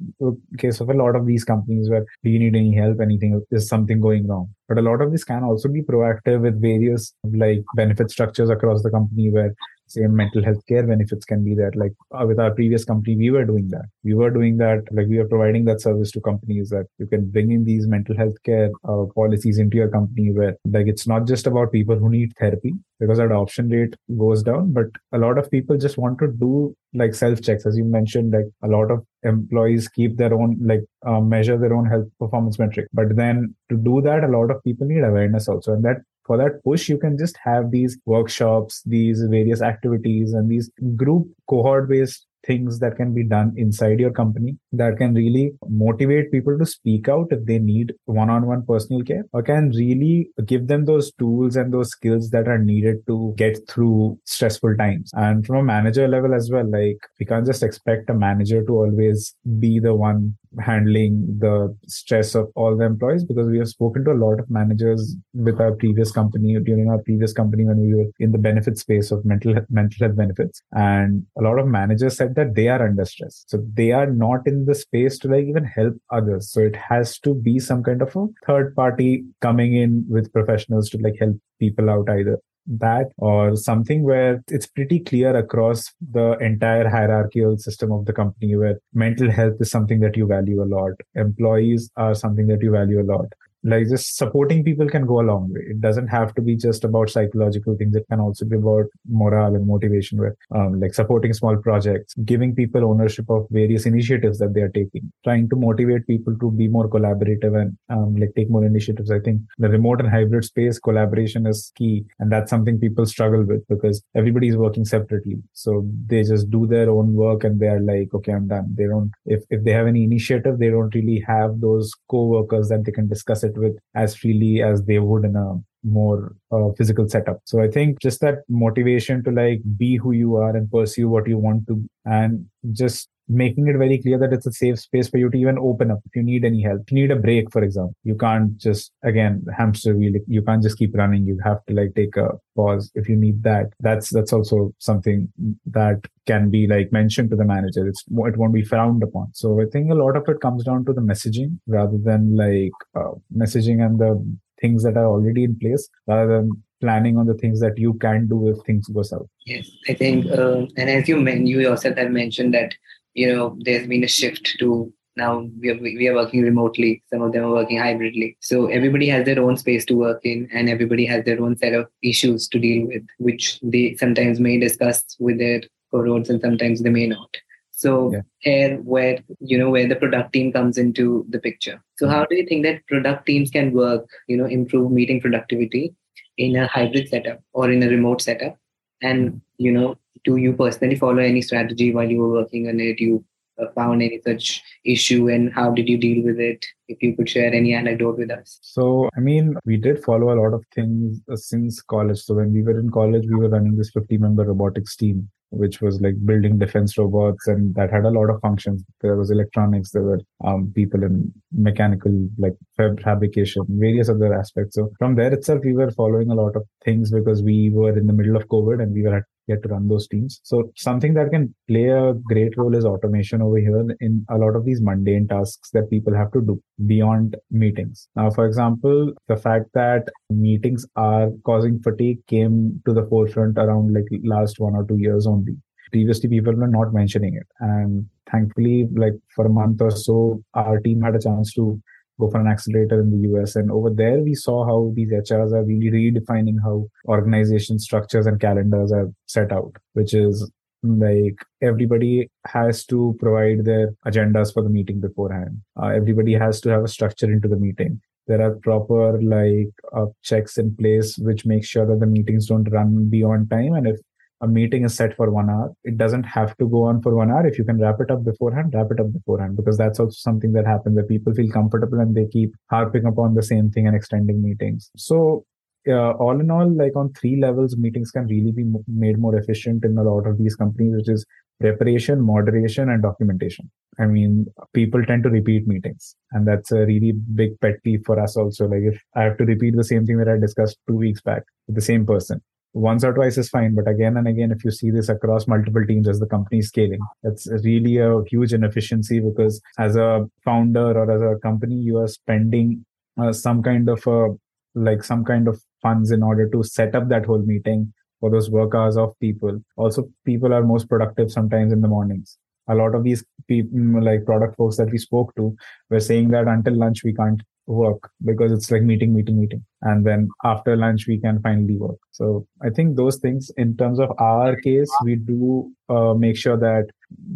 case 0.58 0.81
of 0.81 0.90
a 0.90 0.94
lot 0.94 1.16
of 1.16 1.26
these 1.26 1.44
companies 1.44 1.90
where 1.90 2.04
do 2.25 2.31
you 2.31 2.38
need 2.38 2.56
any 2.56 2.75
help? 2.75 3.00
Anything 3.00 3.43
is 3.50 3.69
something 3.69 4.00
going 4.00 4.26
wrong? 4.26 4.48
But 4.69 4.78
a 4.78 4.82
lot 4.82 5.00
of 5.00 5.12
this 5.12 5.25
can 5.25 5.44
also 5.44 5.69
be 5.69 5.82
proactive 5.82 6.40
with 6.40 6.60
various 6.60 7.14
like 7.25 7.64
benefit 7.75 8.10
structures 8.10 8.50
across 8.50 8.82
the 8.82 8.90
company 8.90 9.31
where 9.31 9.54
say 9.86 10.02
mental 10.02 10.44
health 10.44 10.64
care 10.66 10.86
benefits 10.86 11.24
can 11.24 11.44
be 11.44 11.54
there 11.54 11.72
like 11.74 11.92
uh, 12.12 12.24
with 12.26 12.38
our 12.38 12.50
previous 12.50 12.84
company 12.84 13.16
we 13.16 13.30
were 13.30 13.44
doing 13.44 13.68
that. 13.68 13.84
We 14.04 14.14
were 14.14 14.30
doing 14.30 14.56
that 14.58 14.84
like 14.92 15.06
we 15.08 15.18
were 15.18 15.28
providing 15.28 15.64
that 15.66 15.80
service 15.80 16.10
to 16.12 16.20
companies 16.20 16.70
that 16.70 16.86
you 16.98 17.06
can 17.06 17.30
bring 17.30 17.50
in 17.52 17.64
these 17.64 17.86
mental 17.86 18.16
health 18.16 18.42
care 18.44 18.70
uh, 18.88 19.04
policies 19.14 19.58
into 19.58 19.76
your 19.76 19.88
company 19.88 20.32
where 20.32 20.56
like 20.66 20.86
it's 20.86 21.06
not 21.06 21.26
just 21.26 21.46
about 21.46 21.72
people 21.72 21.96
who 21.96 22.10
need 22.10 22.32
therapy 22.38 22.74
because 22.98 23.18
adoption 23.18 23.68
rate 23.68 23.94
goes 24.18 24.42
down 24.42 24.72
but 24.72 24.86
a 25.12 25.18
lot 25.18 25.38
of 25.38 25.50
people 25.50 25.76
just 25.76 25.98
want 25.98 26.18
to 26.18 26.28
do 26.28 26.74
like 26.94 27.14
self 27.14 27.42
checks 27.42 27.66
as 27.66 27.76
you 27.76 27.84
mentioned 27.84 28.32
like 28.32 28.46
a 28.62 28.68
lot 28.68 28.90
of 28.90 29.04
employees 29.22 29.88
keep 29.88 30.16
their 30.16 30.32
own 30.32 30.56
like 30.60 30.82
uh, 31.06 31.20
measure 31.20 31.58
their 31.58 31.74
own 31.74 31.86
health 31.86 32.06
performance 32.18 32.58
metric. 32.58 32.86
But 32.92 33.16
then 33.16 33.54
to 33.70 33.76
do 33.76 34.00
that 34.02 34.24
a 34.24 34.28
lot 34.28 34.50
of 34.50 34.62
people 34.64 34.86
need 34.86 35.04
awareness 35.04 35.48
also. 35.48 35.72
And 35.72 35.84
that 35.84 35.98
for 36.26 36.37
that 36.37 36.62
push 36.64 36.88
you 36.88 36.99
can 36.99 37.17
just 37.17 37.37
have 37.43 37.70
these 37.70 37.99
workshops 38.05 38.82
these 38.87 39.23
various 39.31 39.62
activities 39.62 40.32
and 40.32 40.50
these 40.50 40.70
group 40.96 41.28
cohort 41.49 41.88
based 41.88 42.26
things 42.44 42.78
that 42.78 42.96
can 42.96 43.14
be 43.14 43.24
done 43.24 43.52
inside 43.56 43.98
your 43.98 44.10
company 44.10 44.56
that 44.72 44.96
can 44.96 45.14
really 45.14 45.52
motivate 45.68 46.30
people 46.30 46.58
to 46.58 46.66
speak 46.66 47.08
out 47.08 47.26
if 47.30 47.44
they 47.44 47.58
need 47.58 47.92
one-on-one 48.04 48.64
personal 48.66 49.02
care 49.02 49.24
or 49.32 49.42
can 49.42 49.70
really 49.70 50.28
give 50.44 50.66
them 50.68 50.84
those 50.84 51.12
tools 51.12 51.56
and 51.56 51.72
those 51.72 51.90
skills 51.90 52.30
that 52.30 52.48
are 52.48 52.58
needed 52.58 52.96
to 53.06 53.34
get 53.36 53.58
through 53.68 54.18
stressful 54.24 54.76
times. 54.76 55.10
And 55.14 55.46
from 55.46 55.56
a 55.56 55.62
manager 55.62 56.08
level 56.08 56.34
as 56.34 56.50
well 56.50 56.68
like 56.70 56.98
we 57.18 57.26
can't 57.26 57.46
just 57.46 57.62
expect 57.62 58.10
a 58.10 58.14
manager 58.14 58.64
to 58.64 58.72
always 58.72 59.34
be 59.58 59.78
the 59.80 59.94
one 59.94 60.36
handling 60.60 61.38
the 61.38 61.76
stress 61.86 62.34
of 62.34 62.48
all 62.54 62.76
the 62.76 62.84
employees 62.84 63.24
because 63.24 63.48
we 63.48 63.58
have 63.58 63.68
spoken 63.68 64.04
to 64.04 64.12
a 64.12 64.14
lot 64.14 64.40
of 64.40 64.48
managers 64.50 65.16
with 65.34 65.60
our 65.60 65.72
previous 65.72 66.10
company 66.10 66.56
during 66.64 66.88
our 66.88 66.98
previous 66.98 67.32
company 67.32 67.64
when 67.64 67.78
we 67.78 67.94
were 67.94 68.10
in 68.18 68.32
the 68.32 68.38
benefit 68.38 68.78
space 68.78 69.10
of 69.10 69.24
mental 69.24 69.54
mental 69.68 70.06
health 70.06 70.16
benefits. 70.16 70.62
And 70.72 71.24
a 71.38 71.42
lot 71.42 71.58
of 71.58 71.66
managers 71.66 72.16
said 72.16 72.34
that 72.36 72.54
they 72.54 72.68
are 72.68 72.86
under 72.86 73.04
stress. 73.04 73.44
So 73.48 73.62
they 73.74 73.92
are 73.92 74.06
not 74.06 74.46
in 74.46 74.64
the 74.66 74.74
space 74.74 75.18
to 75.20 75.28
like 75.28 75.46
even 75.46 75.64
help 75.64 75.94
others. 76.10 76.50
So 76.50 76.60
it 76.60 76.76
has 76.76 77.18
to 77.20 77.34
be 77.34 77.58
some 77.58 77.82
kind 77.82 78.02
of 78.02 78.14
a 78.14 78.26
third 78.46 78.74
party 78.76 79.24
coming 79.40 79.74
in 79.74 80.04
with 80.08 80.32
professionals 80.32 80.88
to 80.90 80.98
like 80.98 81.16
help 81.18 81.36
people 81.58 81.90
out 81.90 82.08
either 82.08 82.38
that 82.68 83.06
or 83.18 83.56
something 83.56 84.02
where 84.02 84.42
it's 84.48 84.66
pretty 84.66 84.98
clear 84.98 85.36
across 85.36 85.92
the 86.10 86.32
entire 86.38 86.88
hierarchical 86.88 87.56
system 87.56 87.92
of 87.92 88.06
the 88.06 88.12
company 88.12 88.56
where 88.56 88.80
mental 88.92 89.30
health 89.30 89.54
is 89.60 89.70
something 89.70 90.00
that 90.00 90.16
you 90.16 90.26
value 90.26 90.62
a 90.62 90.66
lot. 90.66 90.92
Employees 91.14 91.90
are 91.96 92.14
something 92.14 92.48
that 92.48 92.62
you 92.62 92.72
value 92.72 93.00
a 93.00 93.06
lot 93.06 93.26
like 93.64 93.88
just 93.88 94.17
supporting 94.17 94.64
people 94.64 94.88
can 94.88 95.06
go 95.06 95.20
a 95.20 95.26
long 95.26 95.53
way. 95.53 95.61
It 95.69 95.81
doesn't 95.81 96.08
have 96.08 96.35
to 96.35 96.43
be 96.43 96.56
just 96.56 96.85
about 96.85 97.11
psychological 97.11 97.76
things. 97.76 97.97
It 97.97 98.06
can 98.11 98.20
also 98.20 98.44
be 98.44 98.56
about 98.56 98.87
morale 99.08 99.55
and 99.55 99.67
motivation 99.67 100.19
where 100.19 100.37
um, 100.55 100.81
like 100.81 100.94
supporting 100.94 101.32
small 101.32 101.56
projects 101.56 102.14
giving 102.25 102.55
people 102.55 102.85
ownership 102.85 103.29
of 103.31 103.47
various 103.50 103.87
initiatives 103.87 104.38
that 104.38 104.55
they 104.55 104.61
are 104.61 104.69
taking 104.69 105.12
trying 105.25 105.49
to 105.49 105.56
motivate 105.56 106.06
people 106.06 106.37
to 106.38 106.50
be 106.50 106.69
more 106.69 106.88
collaborative 106.88 107.61
and 107.61 107.76
um, 107.88 108.17
like 108.17 108.31
take 108.37 108.50
more 108.50 108.64
initiatives. 108.64 109.11
I 109.11 109.20
think 109.20 109.41
the 109.58 109.69
remote 109.69 110.00
and 110.00 110.11
hybrid 110.11 110.44
space 110.44 110.79
collaboration 110.79 111.47
is 111.47 111.73
key 111.76 112.05
and 112.19 112.31
that's 112.31 112.50
something 112.50 112.79
people 112.79 113.06
struggle 113.06 113.44
with 113.44 113.67
because 113.69 114.03
everybody 114.14 114.49
is 114.49 114.56
working 114.56 114.85
separately. 114.85 115.37
So 115.53 115.87
they 116.06 116.23
just 116.23 116.50
do 116.50 116.67
their 116.67 116.91
own 116.91 117.14
work 117.14 117.44
and 117.44 117.61
they 117.61 117.69
are 117.69 117.81
like 117.81 118.12
okay 118.14 118.32
i'm 118.32 118.49
done. 118.49 118.75
They 118.76 118.85
don't 118.85 119.11
if, 119.25 119.43
if 119.50 119.64
they 119.64 119.73
have 119.73 119.87
any 119.87 120.05
initiative 120.05 120.58
they 120.58 120.70
don't 120.70 120.94
really 120.94 121.23
have 121.26 121.61
those 121.61 121.93
co-workers 122.11 122.69
that 122.69 122.85
they 122.85 122.93
can 122.93 123.08
discuss 123.08 123.43
it 123.43 123.56
with 123.56 123.79
as 123.94 124.14
freely 124.14 124.62
as 124.62 124.85
they 124.85 124.99
would 124.99 125.25
in 125.25 125.37
a 125.37 125.61
more 125.86 126.34
uh, 126.52 126.70
physical 126.76 127.08
setup. 127.08 127.40
So 127.44 127.60
I 127.62 127.68
think 127.68 128.00
just 128.00 128.20
that 128.20 128.38
motivation 128.48 129.22
to 129.24 129.30
like 129.30 129.60
be 129.76 129.96
who 129.96 130.12
you 130.12 130.36
are 130.36 130.54
and 130.56 130.70
pursue 130.70 131.08
what 131.08 131.28
you 131.28 131.38
want 131.38 131.66
to, 131.68 131.84
and 132.04 132.46
just 132.72 133.08
making 133.28 133.66
it 133.66 133.76
very 133.76 134.00
clear 134.00 134.18
that 134.18 134.32
it's 134.32 134.46
a 134.46 134.52
safe 134.52 134.78
space 134.78 135.08
for 135.08 135.18
you 135.18 135.28
to 135.28 135.36
even 135.36 135.58
open 135.58 135.90
up 135.90 135.98
if 136.06 136.14
you 136.14 136.22
need 136.22 136.44
any 136.44 136.62
help. 136.62 136.82
You 136.90 137.02
need 137.02 137.10
a 137.10 137.16
break, 137.16 137.50
for 137.50 137.62
example, 137.62 137.96
you 138.05 138.14
can't 138.14 138.56
just 138.58 138.93
again 139.02 139.44
hamster 139.56 139.96
wheel. 139.96 140.12
You 140.26 140.43
can't 140.43 140.62
just 140.62 140.78
keep 140.78 140.94
running. 140.94 141.26
You 141.26 141.38
have 141.44 141.64
to 141.66 141.74
like 141.74 141.94
take 141.94 142.16
a 142.16 142.31
pause 142.55 142.90
if 142.94 143.08
you 143.08 143.16
need 143.16 143.43
that. 143.43 143.66
That's 143.81 144.10
that's 144.10 144.32
also 144.32 144.72
something 144.78 145.28
that 145.66 146.00
can 146.26 146.50
be 146.50 146.66
like 146.66 146.93
mentioned 146.93 147.31
to 147.31 147.36
the 147.36 147.44
manager. 147.44 147.86
It's 147.86 148.05
it 148.08 148.36
won't 148.36 148.55
be 148.55 148.64
frowned 148.64 149.02
upon. 149.02 149.31
So 149.32 149.60
I 149.60 149.64
think 149.72 149.90
a 149.90 149.94
lot 149.94 150.16
of 150.16 150.24
it 150.28 150.40
comes 150.40 150.64
down 150.64 150.84
to 150.86 150.93
the 150.93 151.00
messaging 151.00 151.58
rather 151.66 151.98
than 151.98 152.36
like 152.36 152.72
uh, 152.94 153.14
messaging 153.36 153.84
and 153.84 153.98
the 153.98 154.24
things 154.60 154.82
that 154.82 154.96
are 154.96 155.06
already 155.06 155.44
in 155.44 155.58
place 155.58 155.89
rather 156.06 156.36
than 156.36 156.51
planning 156.81 157.17
on 157.17 157.27
the 157.27 157.34
things 157.34 157.60
that 157.60 157.79
you 157.79 157.94
can 157.94 158.27
do 158.29 158.48
if 158.48 158.58
things 158.67 158.89
go 158.89 159.03
south. 159.03 159.27
Yes, 159.46 159.70
I 159.89 159.94
think, 159.94 160.27
uh, 160.27 160.67
and 160.77 160.91
as 160.91 161.08
you 161.08 161.20
men- 161.20 161.46
you 161.46 161.60
yourself 161.60 161.96
have 161.96 162.10
mentioned 162.10 162.55
that 162.55 162.75
you 163.15 163.34
know 163.34 163.56
there's 163.60 163.86
been 163.86 164.05
a 164.05 164.08
shift 164.08 164.56
to 164.58 164.93
now 165.17 165.48
we 165.60 165.70
are 165.70 165.79
we 165.79 166.08
are 166.08 166.15
working 166.15 166.43
remotely. 166.43 167.03
Some 167.10 167.22
of 167.22 167.32
them 167.32 167.44
are 167.44 167.51
working 167.51 167.79
hybridly. 167.79 168.36
So 168.41 168.67
everybody 168.67 169.08
has 169.08 169.25
their 169.25 169.41
own 169.43 169.56
space 169.56 169.84
to 169.86 169.94
work 169.94 170.20
in, 170.25 170.48
and 170.53 170.69
everybody 170.69 171.06
has 171.06 171.25
their 171.25 171.41
own 171.41 171.56
set 171.56 171.72
of 171.72 171.86
issues 172.03 172.48
to 172.48 172.58
deal 172.58 172.86
with, 172.86 173.03
which 173.19 173.58
they 173.63 173.96
sometimes 173.96 174.39
may 174.39 174.58
discuss 174.58 175.05
with 175.19 175.39
their 175.39 175.63
co-roads 175.91 176.29
and 176.29 176.41
sometimes 176.41 176.82
they 176.82 176.91
may 176.91 177.06
not. 177.06 177.31
So 177.76 178.10
Yeah. 178.12 178.22
here 178.38 178.76
where 178.92 179.18
you 179.40 179.58
know 179.58 179.70
where 179.70 179.88
the 179.88 179.96
product 180.02 180.32
team 180.32 180.50
comes 180.52 180.78
into 180.78 181.26
the 181.28 181.38
picture. 181.38 181.76
So 181.98 182.08
how 182.08 182.24
do 182.24 182.36
you 182.36 182.46
think 182.46 182.64
that 182.64 182.86
product 182.86 183.26
teams 183.26 183.50
can 183.50 183.72
work, 183.72 184.06
you 184.28 184.36
know, 184.38 184.46
improve 184.46 184.90
meeting 184.90 185.20
productivity 185.20 185.94
in 186.38 186.56
a 186.56 186.66
hybrid 186.66 187.08
setup 187.08 187.40
or 187.52 187.70
in 187.70 187.82
a 187.82 187.88
remote 187.88 188.22
setup? 188.22 188.58
And 189.02 189.40
you 189.58 189.72
know, 189.72 189.96
do 190.24 190.36
you 190.36 190.52
personally 190.54 190.96
follow 190.96 191.18
any 191.18 191.42
strategy 191.42 191.92
while 191.94 192.10
you 192.10 192.18
were 192.20 192.32
working 192.40 192.68
on 192.68 192.80
it? 192.80 192.98
You 192.98 193.24
uh, 193.60 193.66
found 193.74 194.02
any 194.02 194.20
such 194.24 194.62
issue, 194.84 195.28
and 195.28 195.52
how 195.52 195.70
did 195.70 195.88
you 195.88 195.98
deal 195.98 196.24
with 196.24 196.38
it? 196.38 196.64
If 196.88 197.02
you 197.02 197.14
could 197.16 197.28
share 197.28 197.52
any 197.52 197.74
anecdote 197.74 198.18
with 198.18 198.30
us. 198.30 198.58
So, 198.62 199.08
I 199.16 199.20
mean, 199.20 199.54
we 199.64 199.76
did 199.76 200.02
follow 200.04 200.32
a 200.32 200.38
lot 200.40 200.54
of 200.54 200.64
things 200.74 201.20
uh, 201.30 201.36
since 201.36 201.80
college. 201.82 202.18
So, 202.18 202.34
when 202.34 202.52
we 202.52 202.62
were 202.62 202.78
in 202.78 202.90
college, 202.90 203.24
we 203.28 203.36
were 203.36 203.48
running 203.48 203.76
this 203.76 203.90
50 203.90 204.18
member 204.18 204.44
robotics 204.44 204.96
team, 204.96 205.30
which 205.56 205.81
was 205.81 206.01
like 206.01 206.15
building 206.25 206.58
defense 206.58 206.96
robots, 206.98 207.46
and 207.46 207.75
that 207.75 207.91
had 207.91 208.05
a 208.05 208.10
lot 208.10 208.31
of 208.31 208.41
functions. 208.41 208.84
There 209.01 209.17
was 209.17 209.31
electronics, 209.31 209.91
there 209.91 210.03
were 210.03 210.20
um, 210.44 210.72
people 210.75 211.03
in 211.03 211.32
mechanical, 211.53 212.29
like 212.39 212.55
fabrication, 212.77 213.65
various 213.69 214.08
other 214.08 214.34
aspects. 214.34 214.77
So, 214.77 214.91
from 214.98 215.15
there 215.15 215.32
itself, 215.32 215.60
we 215.65 215.75
were 215.75 215.91
following 215.91 216.31
a 216.31 216.34
lot 216.34 216.56
of 216.56 216.65
things 216.84 217.10
because 217.10 217.43
we 217.43 217.70
were 217.70 217.96
in 217.96 218.06
the 218.06 218.13
middle 218.13 218.36
of 218.36 218.48
COVID 218.48 218.82
and 218.82 218.93
we 218.93 219.03
were 219.03 219.17
at 219.17 219.25
get 219.48 219.62
to 219.62 219.69
run 219.69 219.88
those 219.88 220.08
teams. 220.08 220.41
So 220.43 220.72
something 220.76 221.15
that 221.15 221.31
can 221.31 221.55
play 221.69 221.88
a 221.88 222.15
great 222.15 222.56
role 222.56 222.74
is 222.74 222.84
automation 222.84 223.43
over 223.43 223.58
here 223.58 223.86
in 224.00 224.24
a 224.31 224.36
lot 224.36 224.56
of 224.56 224.65
these 224.65 224.81
mundane 224.81 225.29
tasks 225.29 225.70
that 225.70 225.91
people 225.91 226.15
have 226.15 226.32
to 226.32 226.41
do 226.41 226.60
beyond 226.86 227.36
meetings. 227.50 228.08
Now, 228.17 228.31
for 228.31 228.46
example, 228.46 229.12
the 229.29 229.36
fact 229.36 229.67
that 229.74 230.08
meetings 230.31 230.86
are 230.96 231.31
causing 231.44 231.81
fatigue 231.81 232.26
came 232.26 232.82
to 232.86 232.93
the 232.93 233.06
forefront 233.06 233.58
around 233.58 233.94
like 233.94 234.06
last 234.24 234.58
one 234.58 234.74
or 234.74 234.84
two 234.84 234.98
years 234.98 235.26
only. 235.26 235.56
Previously, 235.93 236.29
people 236.29 236.55
were 236.55 236.67
not 236.67 236.93
mentioning 236.93 237.36
it. 237.36 237.46
And 237.60 238.06
thankfully, 238.31 238.88
like 238.96 239.15
for 239.34 239.46
a 239.46 239.50
month 239.50 239.81
or 239.81 239.93
so, 239.93 240.43
our 240.55 240.81
team 240.81 241.00
had 241.00 241.15
a 241.15 241.20
chance 241.20 241.53
to 241.55 241.81
go 242.19 242.31
for 242.31 242.41
an 242.41 242.46
accelerator 242.46 243.01
in 243.01 243.11
the 243.11 243.29
US. 243.31 243.56
And 243.56 243.70
over 243.70 243.91
there, 243.91 244.19
we 244.20 244.35
saw 244.35 244.65
how 244.65 244.93
these 244.94 245.11
HRs 245.11 245.53
are 245.53 245.65
really 245.65 245.91
redefining 245.91 246.56
how 246.63 246.89
organization 247.06 247.79
structures 247.79 248.27
and 248.27 248.41
calendars 248.41 248.93
are 248.93 249.11
set 249.27 249.53
out, 249.53 249.77
which 249.94 250.15
is 250.15 250.51
like 250.82 251.39
everybody 251.63 252.29
has 252.46 252.85
to 252.87 253.17
provide 253.19 253.65
their 253.65 253.94
agendas 254.06 254.53
for 254.53 254.63
the 254.63 254.69
meeting 254.69 255.01
beforehand. 255.01 255.61
Uh, 255.81 255.89
everybody 255.89 256.35
has 256.35 256.61
to 256.61 256.69
have 256.70 256.85
a 256.85 256.89
structure 256.89 257.31
into 257.31 257.49
the 257.49 257.56
meeting. 257.56 258.01
There 258.27 258.43
are 258.43 258.56
proper 258.56 259.20
like 259.23 259.73
uh, 259.96 260.06
checks 260.23 260.58
in 260.58 260.75
place 260.77 261.17
which 261.19 261.46
make 261.46 261.65
sure 261.65 261.87
that 261.87 262.01
the 262.01 262.06
meetings 262.06 262.46
don't 262.46 262.70
run 262.73 263.08
beyond 263.08 263.51
time. 263.51 263.75
And 263.75 263.87
if 263.87 264.01
a 264.43 264.48
meeting 264.48 264.84
is 264.84 264.94
set 264.94 265.16
for 265.16 265.31
one 265.31 265.48
hour. 265.48 265.72
It 265.84 265.96
doesn't 265.96 266.24
have 266.24 266.56
to 266.58 266.69
go 266.69 266.84
on 266.84 267.00
for 267.02 267.14
one 267.14 267.31
hour. 267.31 267.46
If 267.46 267.58
you 267.58 267.64
can 267.64 267.81
wrap 267.81 268.00
it 268.00 268.10
up 268.10 268.24
beforehand, 268.24 268.72
wrap 268.74 268.88
it 268.90 269.00
up 269.00 269.12
beforehand, 269.12 269.56
because 269.56 269.78
that's 269.78 269.98
also 269.98 270.14
something 270.14 270.52
that 270.52 270.66
happens 270.66 270.96
that 270.96 271.08
people 271.08 271.32
feel 271.34 271.50
comfortable 271.50 272.00
and 272.00 272.14
they 272.14 272.26
keep 272.26 272.55
harping 272.70 273.06
upon 273.06 273.34
the 273.34 273.43
same 273.43 273.70
thing 273.70 273.86
and 273.86 273.96
extending 273.96 274.43
meetings. 274.43 274.90
So, 274.96 275.44
uh, 275.88 276.10
all 276.12 276.38
in 276.40 276.50
all, 276.50 276.69
like 276.69 276.96
on 276.96 277.12
three 277.12 277.40
levels, 277.40 277.76
meetings 277.76 278.10
can 278.10 278.26
really 278.26 278.52
be 278.52 278.64
made 278.88 279.19
more 279.19 279.36
efficient 279.36 279.84
in 279.84 279.96
a 279.96 280.02
lot 280.02 280.26
of 280.26 280.36
these 280.36 280.56
companies, 280.56 280.96
which 280.96 281.08
is 281.08 281.24
preparation, 281.60 282.20
moderation, 282.20 282.90
and 282.90 283.02
documentation. 283.02 283.70
I 283.98 284.06
mean, 284.06 284.46
people 284.74 285.02
tend 285.05 285.22
to 285.22 285.31
repeat 285.31 285.66
meetings, 285.66 286.16
and 286.32 286.46
that's 286.46 286.72
a 286.72 286.84
really 286.84 287.12
big 287.12 287.58
pet 287.60 287.82
peeve 287.82 288.02
for 288.05 288.20
us 288.20 288.36
also. 288.36 288.66
Like, 288.66 288.82
if 288.82 289.00
I 289.14 289.22
have 289.22 289.38
to 289.38 289.44
repeat 289.44 289.76
the 289.76 289.84
same 289.84 290.05
thing 290.05 290.19
that 290.19 290.28
I 290.28 290.36
discussed 290.38 290.78
two 290.86 290.96
weeks 290.96 291.22
back 291.22 291.44
with 291.66 291.76
the 291.76 291.82
same 291.82 292.05
person, 292.05 292.43
once 292.76 293.04
or 293.04 293.12
twice 293.14 293.38
is 293.38 293.48
fine 293.48 293.74
but 293.74 293.88
again 293.88 294.18
and 294.18 294.28
again 294.28 294.52
if 294.52 294.62
you 294.62 294.70
see 294.70 294.90
this 294.90 295.08
across 295.08 295.46
multiple 295.48 295.84
teams 295.86 296.06
as 296.06 296.20
the 296.20 296.26
company 296.26 296.58
is 296.58 296.68
scaling 296.68 297.00
that's 297.22 297.46
really 297.64 297.96
a 297.96 298.22
huge 298.30 298.52
inefficiency 298.52 299.18
because 299.18 299.62
as 299.78 299.96
a 299.96 300.26
founder 300.44 300.90
or 300.98 301.10
as 301.10 301.22
a 301.22 301.40
company 301.40 301.74
you 301.74 301.96
are 301.96 302.06
spending 302.06 302.84
uh, 303.18 303.32
some 303.32 303.62
kind 303.62 303.88
of 303.88 304.06
a 304.06 304.28
like 304.74 305.02
some 305.02 305.24
kind 305.24 305.48
of 305.48 305.58
funds 305.80 306.10
in 306.10 306.22
order 306.22 306.46
to 306.50 306.62
set 306.62 306.94
up 306.94 307.08
that 307.08 307.24
whole 307.24 307.42
meeting 307.54 307.90
for 308.20 308.30
those 308.30 308.50
work 308.50 308.74
hours 308.74 308.98
of 308.98 309.18
people 309.20 309.58
also 309.76 310.06
people 310.26 310.52
are 310.52 310.62
most 310.62 310.86
productive 310.86 311.32
sometimes 311.32 311.72
in 311.72 311.80
the 311.80 311.88
mornings 311.88 312.36
a 312.68 312.74
lot 312.74 312.94
of 312.94 313.04
these 313.04 313.24
people 313.48 314.04
like 314.04 314.26
product 314.26 314.54
folks 314.58 314.76
that 314.76 314.90
we 314.90 314.98
spoke 314.98 315.34
to 315.34 315.56
were 315.88 316.00
saying 316.00 316.28
that 316.28 316.46
until 316.46 316.76
lunch 316.76 317.04
we 317.04 317.14
can't 317.14 317.40
work 317.66 318.10
because 318.24 318.52
it's 318.52 318.70
like 318.70 318.82
meeting, 318.82 319.14
meeting, 319.14 319.40
meeting. 319.40 319.64
And 319.86 320.05
then 320.05 320.28
after 320.43 320.76
lunch, 320.76 321.06
we 321.06 321.20
can 321.20 321.40
finally 321.43 321.76
work. 321.76 321.98
So 322.10 322.44
I 322.60 322.70
think 322.70 322.96
those 322.96 323.19
things, 323.19 323.52
in 323.56 323.76
terms 323.76 324.00
of 324.00 324.10
our 324.19 324.56
case, 324.56 324.90
we 325.05 325.14
do 325.14 325.70
uh, 325.88 326.14
make 326.14 326.36
sure 326.36 326.56
that 326.56 326.86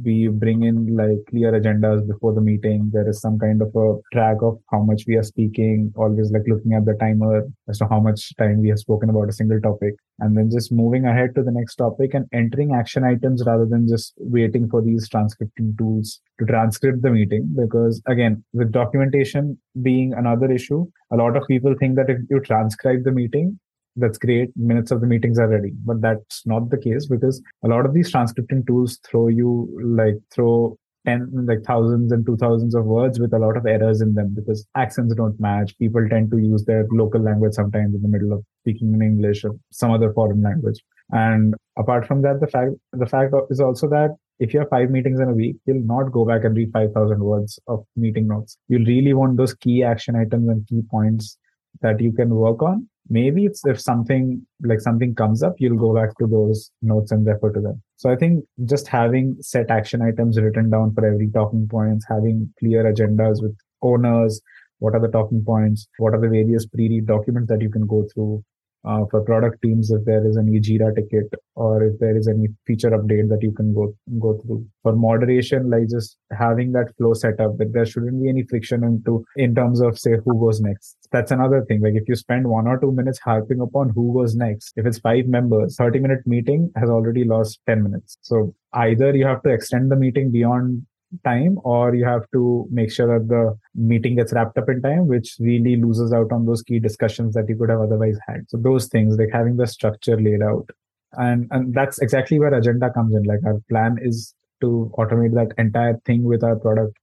we 0.04 0.26
bring 0.26 0.64
in 0.64 0.96
like 0.96 1.18
clear 1.28 1.52
agendas 1.52 2.04
before 2.08 2.32
the 2.34 2.40
meeting. 2.40 2.90
There 2.92 3.08
is 3.08 3.20
some 3.20 3.38
kind 3.38 3.62
of 3.62 3.68
a 3.76 3.98
track 4.12 4.38
of 4.42 4.58
how 4.72 4.82
much 4.82 5.04
we 5.06 5.14
are 5.14 5.22
speaking, 5.22 5.92
always 5.96 6.32
like 6.32 6.42
looking 6.48 6.72
at 6.72 6.86
the 6.86 6.94
timer 6.94 7.44
as 7.68 7.78
to 7.78 7.86
how 7.88 8.00
much 8.00 8.34
time 8.36 8.62
we 8.62 8.70
have 8.70 8.80
spoken 8.80 9.10
about 9.10 9.28
a 9.28 9.32
single 9.32 9.60
topic. 9.60 9.94
And 10.18 10.36
then 10.36 10.50
just 10.50 10.72
moving 10.72 11.06
ahead 11.06 11.36
to 11.36 11.44
the 11.44 11.52
next 11.52 11.76
topic 11.76 12.14
and 12.14 12.26
entering 12.32 12.74
action 12.74 13.04
items 13.04 13.44
rather 13.46 13.66
than 13.66 13.86
just 13.86 14.14
waiting 14.18 14.68
for 14.68 14.82
these 14.82 15.08
transcripting 15.08 15.78
tools 15.78 16.20
to 16.40 16.46
transcript 16.46 17.02
the 17.02 17.10
meeting. 17.10 17.54
Because 17.56 18.02
again, 18.08 18.42
with 18.52 18.72
documentation 18.72 19.56
being 19.82 20.14
another 20.14 20.50
issue, 20.50 20.86
a 21.10 21.16
lot 21.16 21.36
of 21.36 21.46
people 21.48 21.74
think 21.78 21.96
that 21.96 22.10
if 22.10 22.18
you 22.30 22.40
transcribe 22.40 23.04
the 23.04 23.12
meeting, 23.12 23.58
that's 23.96 24.18
great 24.18 24.50
minutes 24.56 24.90
of 24.90 25.00
the 25.00 25.06
meetings 25.06 25.38
are 25.38 25.48
ready. 25.48 25.72
But 25.84 26.00
that's 26.00 26.46
not 26.46 26.70
the 26.70 26.78
case 26.78 27.06
because 27.06 27.42
a 27.64 27.68
lot 27.68 27.86
of 27.86 27.94
these 27.94 28.12
transcripting 28.12 28.66
tools 28.66 28.98
throw 29.08 29.28
you 29.28 29.68
like 29.84 30.14
throw 30.32 30.78
10 31.06 31.46
like 31.46 31.62
thousands 31.66 32.12
and 32.12 32.24
two 32.26 32.36
thousands 32.36 32.74
of 32.74 32.84
words 32.84 33.18
with 33.18 33.32
a 33.32 33.38
lot 33.38 33.56
of 33.56 33.66
errors 33.66 34.00
in 34.00 34.14
them 34.14 34.34
because 34.34 34.66
accents 34.76 35.14
don't 35.14 35.38
match. 35.40 35.76
People 35.78 36.06
tend 36.08 36.30
to 36.30 36.38
use 36.38 36.64
their 36.64 36.86
local 36.90 37.20
language 37.20 37.54
sometimes 37.54 37.94
in 37.94 38.02
the 38.02 38.08
middle 38.08 38.32
of 38.32 38.44
speaking 38.62 38.92
in 38.92 39.02
english 39.02 39.44
or 39.44 39.52
some 39.72 39.90
other 39.90 40.12
foreign 40.12 40.42
language 40.42 40.78
and 41.12 41.54
apart 41.78 42.06
from 42.06 42.22
that 42.22 42.40
the 42.40 42.46
fact 42.46 42.72
the 42.92 43.06
fact 43.06 43.34
is 43.50 43.60
also 43.60 43.88
that 43.88 44.16
if 44.38 44.54
you 44.54 44.60
have 44.60 44.70
five 44.70 44.90
meetings 44.90 45.20
in 45.20 45.28
a 45.28 45.34
week, 45.34 45.56
you'll 45.66 45.84
not 45.84 46.12
go 46.12 46.24
back 46.24 46.44
and 46.44 46.56
read 46.56 46.72
5,000 46.72 47.20
words 47.20 47.58
of 47.66 47.84
meeting 47.94 48.26
notes. 48.26 48.56
You'll 48.68 48.86
really 48.86 49.12
want 49.12 49.36
those 49.36 49.52
key 49.52 49.82
action 49.82 50.16
items 50.16 50.48
and 50.48 50.66
key 50.66 50.80
points 50.90 51.36
that 51.82 52.00
you 52.00 52.10
can 52.10 52.30
work 52.30 52.62
on 52.62 52.88
maybe 53.10 53.44
it's 53.44 53.66
if 53.66 53.80
something 53.80 54.46
like 54.62 54.80
something 54.80 55.14
comes 55.14 55.42
up 55.42 55.54
you'll 55.58 55.78
go 55.78 55.92
back 55.94 56.16
to 56.18 56.26
those 56.26 56.70
notes 56.80 57.10
and 57.10 57.26
refer 57.26 57.50
to 57.52 57.60
them 57.60 57.82
so 57.96 58.10
i 58.10 58.16
think 58.16 58.44
just 58.64 58.86
having 58.86 59.36
set 59.40 59.70
action 59.70 60.00
items 60.00 60.40
written 60.40 60.70
down 60.70 60.94
for 60.94 61.04
every 61.04 61.28
talking 61.30 61.66
points 61.68 62.06
having 62.08 62.48
clear 62.58 62.84
agendas 62.92 63.42
with 63.42 63.56
owners 63.82 64.40
what 64.78 64.94
are 64.94 65.00
the 65.00 65.08
talking 65.08 65.42
points 65.44 65.88
what 65.98 66.14
are 66.14 66.20
the 66.20 66.28
various 66.28 66.66
pre-read 66.66 67.06
documents 67.06 67.48
that 67.48 67.60
you 67.60 67.70
can 67.70 67.86
go 67.86 68.06
through 68.14 68.42
uh, 68.84 69.04
for 69.10 69.20
product 69.22 69.60
teams 69.62 69.90
if 69.90 70.04
there 70.04 70.26
is 70.26 70.36
any 70.36 70.58
Jira 70.60 70.94
ticket 70.94 71.32
or 71.54 71.84
if 71.84 71.98
there 71.98 72.16
is 72.16 72.28
any 72.28 72.48
feature 72.66 72.90
update 72.90 73.28
that 73.28 73.42
you 73.42 73.52
can 73.52 73.74
go 73.74 73.94
go 74.18 74.40
through. 74.40 74.66
For 74.82 74.94
moderation, 74.94 75.68
like 75.70 75.88
just 75.88 76.16
having 76.30 76.72
that 76.72 76.94
flow 76.96 77.12
set 77.12 77.40
up 77.40 77.58
that 77.58 77.72
there 77.72 77.84
shouldn't 77.84 78.22
be 78.22 78.28
any 78.28 78.44
friction 78.44 78.82
into 78.84 79.24
in 79.36 79.54
terms 79.54 79.80
of 79.80 79.98
say 79.98 80.16
who 80.24 80.38
goes 80.40 80.60
next. 80.60 80.96
That's 81.12 81.30
another 81.30 81.64
thing. 81.66 81.82
Like 81.82 81.94
if 81.94 82.08
you 82.08 82.16
spend 82.16 82.48
one 82.48 82.66
or 82.66 82.78
two 82.78 82.92
minutes 82.92 83.18
harping 83.18 83.60
upon 83.60 83.90
who 83.90 84.14
goes 84.14 84.34
next, 84.34 84.72
if 84.76 84.86
it's 84.86 84.98
five 84.98 85.26
members, 85.26 85.76
30 85.76 86.00
minute 86.00 86.26
meeting 86.26 86.72
has 86.76 86.88
already 86.88 87.24
lost 87.24 87.60
10 87.66 87.82
minutes. 87.82 88.16
So 88.22 88.54
either 88.72 89.14
you 89.14 89.26
have 89.26 89.42
to 89.42 89.50
extend 89.50 89.90
the 89.90 89.96
meeting 89.96 90.30
beyond 90.30 90.86
time 91.24 91.58
or 91.64 91.94
you 91.94 92.04
have 92.04 92.22
to 92.32 92.66
make 92.70 92.90
sure 92.92 93.18
that 93.18 93.28
the 93.28 93.56
meeting 93.74 94.16
gets 94.16 94.32
wrapped 94.32 94.56
up 94.58 94.68
in 94.68 94.80
time 94.80 95.06
which 95.06 95.36
really 95.40 95.76
loses 95.76 96.12
out 96.12 96.30
on 96.32 96.46
those 96.46 96.62
key 96.62 96.78
discussions 96.78 97.34
that 97.34 97.48
you 97.48 97.56
could 97.56 97.70
have 97.70 97.80
otherwise 97.80 98.18
had. 98.26 98.48
So 98.48 98.58
those 98.58 98.86
things 98.86 99.16
like 99.18 99.30
having 99.32 99.56
the 99.56 99.66
structure 99.66 100.20
laid 100.20 100.42
out. 100.42 100.68
And 101.12 101.48
and 101.50 101.74
that's 101.74 101.98
exactly 101.98 102.38
where 102.38 102.52
Ajenda 102.52 102.94
comes 102.94 103.14
in. 103.14 103.24
Like 103.24 103.40
our 103.44 103.60
plan 103.68 103.98
is 104.00 104.34
to 104.60 104.92
automate 104.96 105.34
that 105.34 105.52
entire 105.58 105.98
thing 106.06 106.22
with 106.22 106.44
our 106.44 106.56
product 106.56 106.96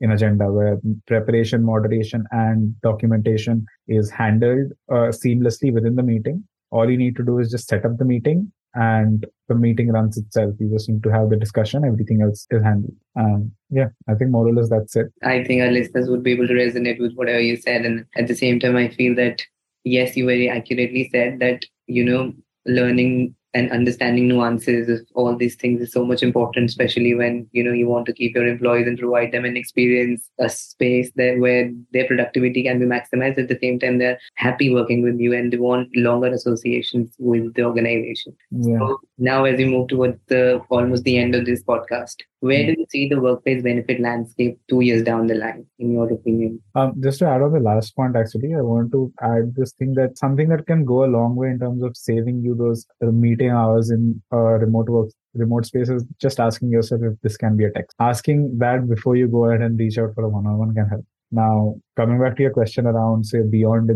in 0.00 0.10
Ajenda 0.10 0.52
where 0.52 0.78
preparation 1.06 1.64
moderation 1.64 2.24
and 2.30 2.78
documentation 2.82 3.64
is 3.88 4.10
handled 4.10 4.72
uh, 4.90 5.08
seamlessly 5.22 5.72
within 5.72 5.94
the 5.94 6.02
meeting. 6.02 6.44
All 6.70 6.90
you 6.90 6.98
need 6.98 7.16
to 7.16 7.22
do 7.22 7.38
is 7.38 7.50
just 7.50 7.68
set 7.68 7.86
up 7.86 7.96
the 7.96 8.04
meeting 8.04 8.52
and 8.74 9.26
the 9.48 9.54
meeting 9.54 9.90
runs 9.90 10.16
itself. 10.16 10.54
You 10.58 10.70
just 10.70 10.88
need 10.88 11.02
to 11.02 11.10
have 11.10 11.30
the 11.30 11.36
discussion. 11.36 11.84
Everything 11.84 12.22
else 12.22 12.46
is 12.50 12.62
handled. 12.62 12.94
Um, 13.16 13.52
yeah, 13.70 13.88
I 14.08 14.14
think 14.14 14.30
more 14.30 14.46
or 14.46 14.52
less 14.52 14.68
that's 14.68 14.96
it. 14.96 15.12
I 15.22 15.44
think 15.44 15.62
our 15.62 15.70
listeners 15.70 16.08
would 16.08 16.22
be 16.22 16.32
able 16.32 16.48
to 16.48 16.54
resonate 16.54 17.00
with 17.00 17.14
whatever 17.14 17.40
you 17.40 17.56
said, 17.56 17.84
and 17.84 18.06
at 18.16 18.28
the 18.28 18.34
same 18.34 18.58
time, 18.60 18.76
I 18.76 18.88
feel 18.88 19.14
that 19.16 19.42
yes, 19.84 20.16
you 20.16 20.26
very 20.26 20.48
accurately 20.48 21.08
said 21.12 21.38
that 21.40 21.64
you 21.86 22.04
know 22.04 22.32
learning 22.66 23.34
and 23.54 23.70
understanding 23.70 24.28
nuances 24.28 24.88
of 24.88 25.06
all 25.14 25.36
these 25.36 25.54
things 25.54 25.80
is 25.80 25.92
so 25.92 26.04
much 26.04 26.22
important 26.22 26.68
especially 26.68 27.14
when 27.14 27.46
you 27.52 27.62
know 27.62 27.72
you 27.72 27.88
want 27.88 28.04
to 28.06 28.12
keep 28.12 28.34
your 28.34 28.46
employees 28.46 28.86
and 28.86 28.98
provide 28.98 29.32
them 29.32 29.44
an 29.44 29.56
experience 29.56 30.28
a 30.40 30.48
space 30.48 31.10
there 31.14 31.38
where 31.38 31.70
their 31.92 32.06
productivity 32.06 32.64
can 32.64 32.78
be 32.78 32.86
maximized 32.86 33.38
at 33.38 33.48
the 33.48 33.58
same 33.60 33.78
time 33.78 33.98
they're 33.98 34.18
happy 34.34 34.72
working 34.74 35.02
with 35.02 35.18
you 35.18 35.32
and 35.32 35.52
they 35.52 35.56
want 35.56 35.88
longer 35.96 36.28
associations 36.28 37.14
with 37.18 37.54
the 37.54 37.62
organization 37.62 38.34
yeah. 38.50 38.78
so 38.78 39.00
now 39.18 39.44
as 39.44 39.56
we 39.56 39.64
move 39.64 39.88
towards 39.88 40.18
the 40.28 40.60
almost 40.68 41.04
the 41.04 41.16
end 41.16 41.34
of 41.34 41.46
this 41.46 41.62
podcast 41.62 42.16
where 42.48 42.64
do 42.66 42.74
you 42.78 42.86
see 42.90 43.08
the 43.08 43.20
workplace 43.20 43.62
benefit 43.62 44.00
landscape 44.00 44.58
two 44.68 44.80
years 44.80 45.02
down 45.02 45.26
the 45.26 45.34
line 45.34 45.66
in 45.78 45.92
your 45.92 46.12
opinion? 46.12 46.60
Um, 46.74 46.94
just 47.02 47.18
to 47.20 47.26
add 47.26 47.42
on 47.42 47.52
the 47.52 47.60
last 47.60 47.96
point 47.96 48.16
actually 48.16 48.54
i 48.54 48.60
want 48.60 48.92
to 48.92 49.12
add 49.22 49.54
this 49.56 49.72
thing 49.72 49.94
that 49.94 50.18
something 50.18 50.48
that 50.50 50.66
can 50.66 50.84
go 50.84 51.04
a 51.04 51.12
long 51.18 51.36
way 51.36 51.48
in 51.48 51.58
terms 51.58 51.82
of 51.82 51.96
saving 51.96 52.42
you 52.42 52.54
those 52.54 52.86
meeting 53.00 53.50
hours 53.50 53.90
in 53.90 54.22
uh, 54.32 54.58
remote 54.64 54.88
work 54.88 55.10
remote 55.34 55.66
spaces 55.66 56.04
just 56.20 56.40
asking 56.40 56.70
yourself 56.70 57.00
if 57.02 57.20
this 57.22 57.36
can 57.36 57.56
be 57.56 57.64
a 57.64 57.70
text. 57.72 57.96
Asking 57.98 58.58
that 58.58 58.88
before 58.88 59.16
you 59.16 59.28
go 59.28 59.46
ahead 59.46 59.62
and 59.62 59.78
reach 59.78 59.98
out 59.98 60.14
for 60.14 60.24
a 60.24 60.28
one-on-one 60.28 60.74
can 60.74 60.88
help 60.88 61.04
Now, 61.30 61.74
coming 61.96 62.20
back 62.20 62.36
to 62.36 62.42
your 62.42 62.52
question 62.52 62.86
around 62.86 63.26
say 63.26 63.42
beyond 63.42 63.88